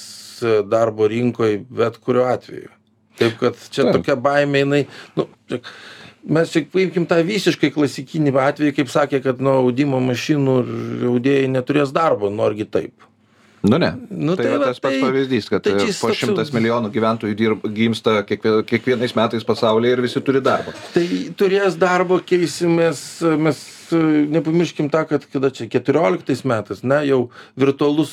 e, 0.42 0.60
darbo 0.66 1.08
rinkoj 1.10 1.60
bet 1.70 2.00
kuriuo 2.02 2.26
atveju. 2.32 2.72
Taip 3.16 3.38
kad 3.40 3.60
čia 3.72 3.88
tokia 3.94 4.18
baimė 4.20 4.64
jinai 4.64 4.82
nu 5.16 5.24
mes 6.26 6.52
čia 6.52 6.64
paimkim 6.72 7.06
tą 7.08 7.20
visiškai 7.26 7.70
klasikinį 7.74 8.34
atvejį 8.42 8.76
kaip 8.80 8.92
sakė 8.92 9.22
kad 9.24 9.42
nu 9.42 9.58
audimo 9.62 10.00
mašinų 10.02 10.56
audėjai 11.12 11.52
neturės 11.52 11.94
darbo 11.94 12.32
argi 12.44 12.66
taip. 12.66 13.06
Nu 13.66 13.78
ne. 13.78 13.94
Nu, 14.08 14.34
tai 14.34 14.44
tai 14.44 14.58
va 14.58 14.64
tas 14.64 14.78
pats 14.78 14.94
tai- 14.94 15.02
pavyzdys 15.02 15.48
kad 15.48 15.62
tai 15.62 15.72
po 16.00 16.10
šimtas 16.14 16.52
milijonų 16.54 16.90
gyventojų 16.94 17.34
dirb 17.38 17.66
gimsta 17.74 18.22
kiekvie 18.26 18.62
kiekvienais 18.68 19.14
metais 19.16 19.44
pasaulyje 19.44 19.96
ir 19.96 20.02
visi 20.04 20.20
turi 20.20 20.42
darbą 20.44 20.74
tai 20.94 21.06
turės 21.40 21.78
darbo 21.78 22.20
keisimės 22.20 23.00
mes 23.38 23.62
e, 23.92 24.02
nepamirškim 24.36 24.90
tą 24.92 25.06
kad 25.08 25.26
kada 25.32 25.50
čia 25.50 25.66
keturioliktais 25.72 26.44
metais 26.44 26.82
na 26.82 27.00
jau 27.02 27.30
virtualus 27.56 28.12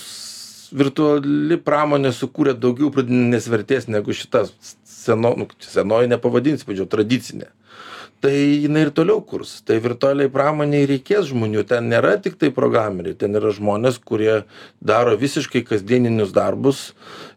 virtuali 0.73 1.59
pramonė 1.61 2.13
sukūrė 2.15 2.55
daugiau 2.57 2.89
pridėtinės 2.89 3.49
vertės 3.51 3.89
negu 3.91 4.15
šita 4.15 4.47
seno 4.83 5.35
nu 5.37 5.49
senoji 5.59 6.09
nepavadinsi 6.15 6.65
pavyzdžiui 6.65 6.89
tradicinė 6.89 7.51
tai 8.23 8.63
jinai 8.63 8.85
ir 8.85 8.91
toliau 8.95 9.19
kurs. 9.27 9.57
Tai 9.67 9.75
virtualiai 9.83 10.31
pramonei 10.31 10.85
reikės 10.87 11.27
žmonių. 11.33 11.65
Ten 11.67 11.89
nėra 11.91 12.13
tiktai 12.23 12.53
programeriai. 12.55 13.17
Ten 13.19 13.35
yra 13.35 13.51
žmonės 13.51 13.99
kurie 13.99 14.45
daro 14.79 15.17
visiškai 15.19 15.65
kasdieninius 15.67 16.31
darbus 16.35 16.93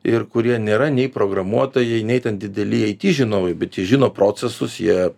ir 0.07 0.29
kurie 0.31 0.61
nėra 0.63 0.93
nei 0.95 1.09
programuotojai 1.11 2.05
nei 2.07 2.23
ten 2.23 2.39
dideli 2.39 2.85
it 2.93 3.03
žinovai 3.03 3.57
bet 3.59 3.79
jie 3.79 3.87
žino 3.97 4.13
procesus 4.15 4.79
jie 4.79 5.11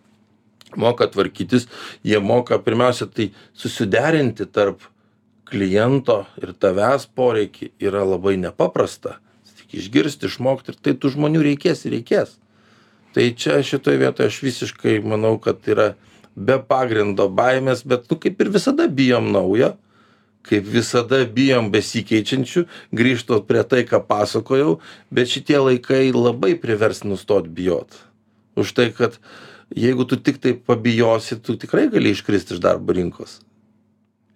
moka 0.76 1.06
tvarkytis 1.06 1.68
jie 2.04 2.18
moka 2.18 2.58
pirmiausia 2.58 3.06
tai 3.12 3.30
susiderinti 3.52 4.48
tarp 4.48 4.80
kliento 5.44 6.22
ir 6.40 6.56
tavęs 6.56 7.10
poreikį 7.12 7.74
yra 7.76 8.08
labai 8.08 8.38
nepaprasta. 8.40 9.18
Tik 9.60 9.82
išgirst 9.82 10.24
išmokt 10.24 10.72
ir 10.72 10.80
tai 10.80 10.96
tų 10.96 11.12
žmonių 11.12 11.44
reikės 11.44 11.84
ir 11.84 11.98
reikės 11.98 12.38
tai 13.18 13.32
čia 13.34 13.58
šitoj 13.66 13.98
vietoj 14.04 14.30
aš 14.30 14.38
visiškai 14.46 15.00
manau 15.02 15.34
kad 15.42 15.58
yra 15.66 15.88
be 16.38 16.54
pagrindo 16.70 17.26
baimės 17.26 17.82
bet 17.82 18.06
nu 18.12 18.18
kaip 18.22 18.38
ir 18.44 18.50
visada 18.54 18.86
bijom 18.86 19.32
naujo 19.34 19.72
kaip 20.48 20.68
visada 20.70 21.18
bijom 21.26 21.72
besikeičiančių 21.74 22.62
grįžtu 22.96 23.40
prie 23.48 23.64
tai 23.68 23.82
ką 23.90 23.98
pasakojau 24.08 24.78
bet 25.10 25.34
šitie 25.34 25.58
laikai 25.58 26.06
labai 26.14 26.54
privers 26.62 27.02
nustot 27.04 27.50
bijot. 27.52 27.90
Už 28.56 28.70
tai 28.72 28.88
kad 28.94 29.18
jeigu 29.74 30.06
tu 30.08 30.16
tiktai 30.16 30.54
pabijosi 30.54 31.36
tu 31.42 31.58
tikrai 31.60 31.88
gali 31.92 32.14
iškrist 32.14 32.54
iš 32.54 32.62
darbo 32.64 32.94
rinkos. 32.96 33.40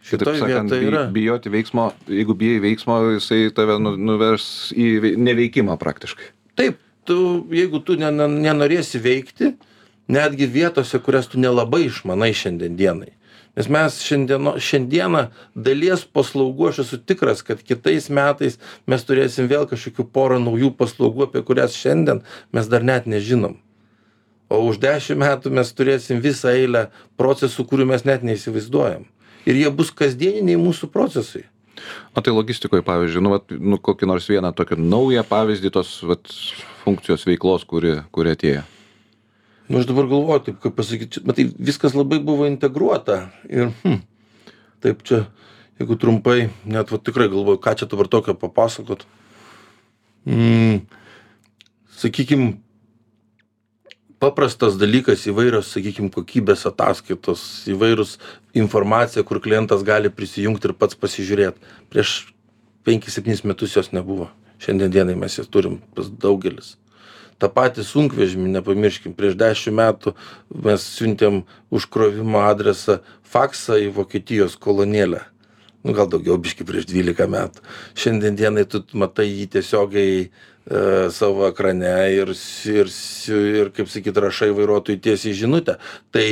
Šitoj 0.03 0.42
sakant, 0.42 0.71
vietoj 0.75 0.88
yra. 0.90 1.03
bijoti 1.14 1.51
veiksmo, 1.55 1.92
jeigu 2.11 2.35
bijai 2.35 2.59
veiksmo, 2.66 2.99
jisai 3.14 3.53
tave 3.55 3.79
nu- 3.79 3.97
nuvers 3.97 4.73
į 4.75 4.88
vei- 5.01 5.16
neveikimą 5.16 5.79
praktiškai. 5.79 6.27
taip 6.59 6.77
tu 7.04 7.46
jeigu 7.50 7.80
tu 7.84 7.96
ne 7.96 8.10
ne 8.10 8.28
nenorėsi 8.28 9.00
veikti 9.02 9.52
netgi 10.08 10.46
vietose 10.46 10.98
kurias 10.98 11.28
tu 11.30 11.40
nelabai 11.40 11.86
išmanai 11.86 12.32
šiandien 12.34 12.76
dienai. 12.76 13.12
Nes 13.56 13.68
mes 13.68 13.98
šiandieno 14.00 14.54
šiandieną 14.56 15.26
dalies 15.54 16.06
paslaugų 16.16 16.70
aš 16.70 16.82
esu 16.86 16.98
tikras 17.04 17.42
kad 17.44 17.60
kitais 17.60 18.08
metais 18.08 18.58
mes 18.88 19.04
turėsim 19.04 19.50
vėl 19.50 19.66
kažkokių 19.68 20.08
porą 20.08 20.38
naujų 20.40 20.72
paslaugų 20.78 21.28
apie 21.28 21.44
kurias 21.44 21.76
šiandien 21.76 22.22
mes 22.52 22.70
dar 22.72 22.84
net 22.84 23.06
nežinom. 23.06 23.58
O 24.52 24.64
už 24.68 24.80
dešim 24.80 25.20
metų 25.20 25.52
mes 25.52 25.72
turėsim 25.72 26.20
visą 26.24 26.52
eilę 26.56 26.86
procesų 27.20 27.64
kurių 27.68 27.88
mes 27.92 28.04
net 28.08 28.24
neįsivaizduojam. 28.24 29.04
Ir 29.48 29.58
jie 29.58 29.70
bus 29.74 29.90
kasdieniniai 29.90 30.60
mūsų 30.60 30.88
procesai 30.92 31.46
O 32.12 32.21
tai 32.21 32.35
logistikoje, 32.35 32.85
pavyzdžiui, 32.87 33.25
nu, 33.25 33.33
vat, 33.35 33.53
nu 33.57 33.79
kokį 33.81 34.09
nors 34.11 34.29
vieną 34.31 34.53
tokį 34.57 34.79
naują 34.83 35.25
pavyzdį 35.29 35.73
tos 35.75 35.95
vat, 36.07 36.29
funkcijos 36.85 37.27
veiklos, 37.29 37.66
kuri, 37.68 38.01
kuri 38.14 38.37
atėjo. 38.37 38.62
nu 39.68 39.79
aš 39.79 39.87
dabar 39.88 40.09
galvoju 40.11 40.42
taip 40.47 40.59
kaip 40.61 40.75
pasakyt 40.77 41.14
čia 41.14 41.21
matai 41.25 41.47
viskas 41.57 41.95
labai 41.97 42.18
buvo 42.21 42.45
integruota 42.51 43.31
ir 43.49 43.71
hm 43.85 44.03
taip 44.85 45.05
čia 45.07 45.25
jeigu 45.81 45.97
trumpai 45.97 46.51
net 46.64 46.90
va 46.92 46.99
tikrai 46.99 47.31
galvoju 47.33 47.62
ką 47.62 47.74
čia 47.78 47.89
dabar 47.89 48.11
tokio 48.11 48.35
papasakot 48.35 49.07
mm, 50.26 50.83
sakykim 52.03 52.61
paprastas 54.23 54.77
dalykas 54.79 55.25
įvairios 55.27 55.73
sakykim 55.75 56.07
kokybės 56.14 56.62
ataskaitos 56.70 57.41
įvairūs 57.73 58.18
informacija 58.62 59.25
kur 59.27 59.41
klientas 59.43 59.83
gali 59.87 60.12
prisijungt 60.14 60.62
ir 60.68 60.77
pats 60.79 60.99
pasižiūrėt. 60.99 61.59
Prieš 61.91 62.12
penkis 62.87 63.18
septynis 63.18 63.43
metus 63.43 63.75
jos 63.75 63.91
nebuvo. 63.91 64.31
Šiandien 64.62 64.95
dienai 64.95 65.18
mes 65.18 65.41
jas 65.41 65.51
turim 65.51 65.81
pas 65.97 66.07
daugelis. 66.07 66.77
Tą 67.43 67.51
patį 67.51 67.83
sunkvežimį 67.83 68.53
nepamirškim 68.61 69.16
prieš 69.18 69.35
dešim 69.41 69.75
metų 69.81 70.14
mes 70.68 70.87
siuntėm 70.95 71.43
užkrovimo 71.75 72.45
adresą 72.47 73.01
faksą 73.27 73.81
į 73.83 73.91
vokietijos 73.97 74.55
kolonėlę 74.55 75.25
nu 75.83 75.95
gal 75.97 76.09
daugiau 76.11 76.39
biškį 76.41 76.66
prieš 76.66 76.89
dvylika 76.91 77.26
metų. 77.30 77.62
Šiandien 77.99 78.39
dienai 78.39 78.64
tu 78.70 78.83
matai 78.99 79.26
jį 79.28 79.47
tiesiogiai 79.57 80.18
e, 80.22 80.28
savo 81.14 81.49
ekrane 81.49 81.95
ir 82.14 82.35
ir 82.70 82.93
ir 83.39 83.72
kaip 83.74 83.91
sakyt 83.91 84.20
rašai 84.26 84.53
vairuotojui 84.55 85.03
tiesiai 85.03 85.35
žinutę. 85.43 85.78
Tai 86.14 86.26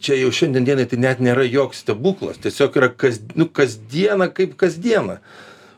čia 0.00 0.18
jau 0.22 0.32
šiandien 0.32 0.66
dienai 0.66 0.88
tai 0.88 0.98
net 1.02 1.20
nėra 1.22 1.44
joks 1.46 1.84
stebuklas 1.84 2.40
tiesiog 2.42 2.80
yra 2.80 2.90
kas 2.90 3.20
nu 3.36 3.48
kasdiena 3.48 4.30
kaip 4.32 4.56
kasdiena. 4.58 5.20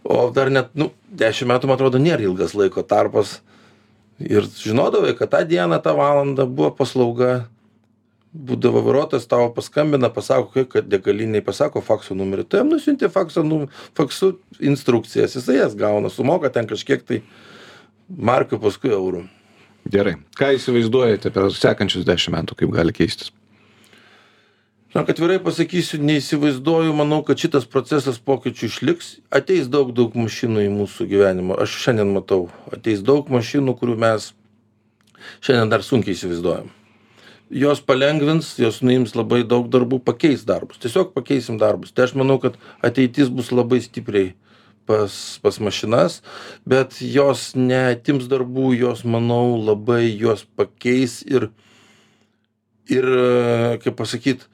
O 0.06 0.30
dar 0.32 0.52
net 0.54 0.70
nu 0.78 0.92
dešim 1.10 1.50
metų 1.50 1.68
man 1.68 1.76
atrodo 1.76 2.00
nėra 2.00 2.24
ilgas 2.24 2.54
laiko 2.54 2.86
tarpas. 2.86 3.40
Ir 4.18 4.46
žinodavai 4.58 5.12
kad 5.18 5.30
tą 5.34 5.44
dieną 5.46 5.82
tą 5.82 5.94
valandą 5.98 6.46
buvo 6.46 6.70
paslauga 6.74 7.48
būdavo 8.38 8.82
vairuotojas 8.86 9.26
tau 9.26 9.48
paskambina 9.54 10.10
pasako 10.14 10.64
kad 10.70 10.86
degalinėj 10.90 11.42
pasako 11.46 11.82
fakso 11.82 12.14
numerį. 12.18 12.46
Tu 12.46 12.60
jam 12.60 12.70
nusiunti 12.70 13.10
fakso 13.10 13.42
nu 13.46 13.66
faksu 13.98 14.36
instrukcijas 14.60 15.34
jisai 15.36 15.58
jas 15.58 15.74
gauna 15.78 16.10
sumoka 16.12 16.50
ten 16.54 16.68
kažkiek 16.70 17.02
tai 17.02 17.22
markių 18.08 18.60
paskui 18.62 18.94
eurų. 18.94 19.24
Gerai. 19.88 20.18
Ką 20.38 20.52
įsivaizduojate 20.58 21.32
per 21.34 21.50
sekančius 21.54 22.06
dešim 22.06 22.36
metų 22.36 22.58
kaip 22.60 22.72
gali 22.74 22.94
keistis? 22.94 23.32
Žinok 24.92 25.10
atvirai 25.12 25.36
pasakysiu 25.44 26.00
neįsivaizduoju 26.00 26.94
manau 26.96 27.20
kad 27.26 27.40
šitas 27.40 27.66
procesas 27.68 28.20
pokyčių 28.24 28.70
išliks. 28.70 29.10
Ateis 29.34 29.68
daug 29.68 29.92
daug 29.96 30.16
mašinų 30.16 30.64
į 30.64 30.72
mūsų 30.78 31.10
gyvenimą. 31.10 31.58
Aš 31.64 31.76
šiandien 31.82 32.14
matau 32.14 32.46
ateis 32.72 33.04
daug 33.04 33.28
mašinų 33.32 33.76
kurių 33.80 33.98
mes 34.00 34.32
šiandien 35.44 35.74
dar 35.74 35.84
sunkiai 35.84 36.16
įsivaizduojam 36.16 36.77
jos 37.50 37.80
palengvins 37.80 38.56
jos 38.60 38.82
nuims 38.84 39.14
labai 39.16 39.42
daug 39.44 39.68
darbų 39.72 40.00
pakeis 40.04 40.44
darbus. 40.48 40.80
Tiesiog 40.82 41.14
pakeisim 41.16 41.58
darbus. 41.60 41.92
Tai 41.92 42.08
aš 42.08 42.14
manau 42.18 42.38
kad 42.42 42.58
ateitis 42.84 43.32
bus 43.32 43.52
labai 43.52 43.80
stipriai 43.84 44.34
pas 44.88 45.12
pas 45.44 45.58
mašinas 45.60 46.22
bet 46.64 46.96
jos 47.04 47.52
neatims 47.54 48.28
darbų 48.30 48.72
jos 48.78 49.04
manau 49.04 49.58
labai 49.60 50.08
juos 50.08 50.46
pakeis 50.56 51.20
ir 51.28 51.50
ir 52.88 53.08
kaip 53.84 53.98
pasakyt 54.00 54.48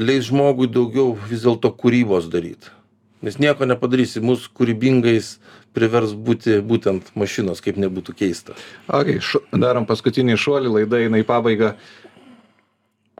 leis 0.00 0.30
žmogui 0.30 0.68
daugiau 0.72 1.12
vis 1.28 1.44
dėlto 1.44 1.74
kūrybos 1.76 2.30
daryt. 2.32 2.70
Nes 3.20 3.36
nieko 3.36 3.66
nepadarysi 3.68 4.22
mus 4.24 4.46
kūrybingais 4.48 5.34
privers 5.76 6.14
būti 6.16 6.56
būtent 6.64 7.10
mašinos 7.20 7.60
kaip 7.60 7.76
nebūtų 7.76 8.14
keista. 8.16 8.56
Okei 8.88 9.20
šu 9.20 9.42
darom 9.52 9.84
paskutinį 9.86 10.38
šuolį 10.40 10.72
laida 10.78 11.02
eina 11.04 11.20
į 11.20 11.26
pabaigą 11.28 11.74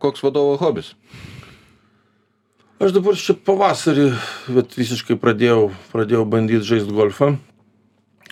koks 0.00 0.24
vadovo 0.24 0.56
hobis? 0.60 0.94
Aš 2.80 2.94
dabar 2.96 3.16
čia 3.20 3.34
pavasarį, 3.36 4.06
bet 4.56 4.72
visiškai 4.72 5.18
pradėjau, 5.20 5.68
pradėjau 5.92 6.24
bandyti 6.24 6.64
žaisti 6.64 6.94
golfą. 6.96 7.34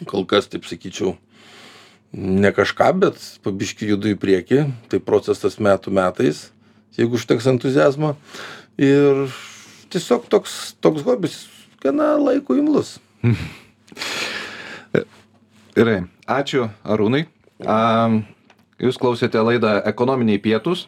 Kol 0.09 0.25
kas, 0.31 0.49
taip 0.49 0.65
sakyčiau, 0.65 1.19
ne 2.17 2.53
kažką, 2.57 2.87
bet 3.03 3.21
pabiški 3.45 3.91
judu 3.91 4.15
į 4.15 4.17
priekį. 4.23 4.63
Tai 4.89 5.03
procesas 5.05 5.59
metų 5.61 5.93
metais, 5.93 6.47
jeigu 6.97 7.21
užteks 7.21 7.51
entuzijazmo. 7.53 8.15
Ir 8.81 9.29
tiesiog 9.93 10.31
toks, 10.33 10.57
toks 10.81 11.05
hobis 11.05 11.43
gana 11.85 12.15
laiko 12.17 12.57
imlus. 12.57 12.97
Gerai, 15.77 16.01
ačiū 16.25 16.71
Arūnai. 16.89 17.27
Um, 17.61 18.23
Jūs 18.79 18.97
klausėte 18.99 19.43
laidą 19.43 19.81
Ekonominiai 19.91 20.39
pietus 20.39 20.87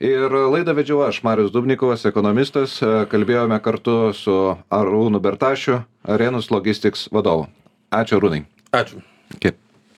ir 0.00 0.32
laidą 0.32 0.74
vedžiau 0.78 1.04
aš, 1.06 1.22
Marius 1.26 1.52
Dubnikovas, 1.54 2.06
ekonomistas. 2.08 2.78
Kalbėjome 3.12 3.60
kartu 3.62 4.14
su 4.16 4.34
Arūnu 4.70 5.20
Bertašiu, 5.22 5.82
Arenus 6.08 6.50
Logistics 6.54 7.08
vadovu. 7.12 7.48
Ačiū 7.94 8.18
Arūnai. 8.20 8.44
Ačiū. 8.72 9.02
Kaip. 9.42 9.60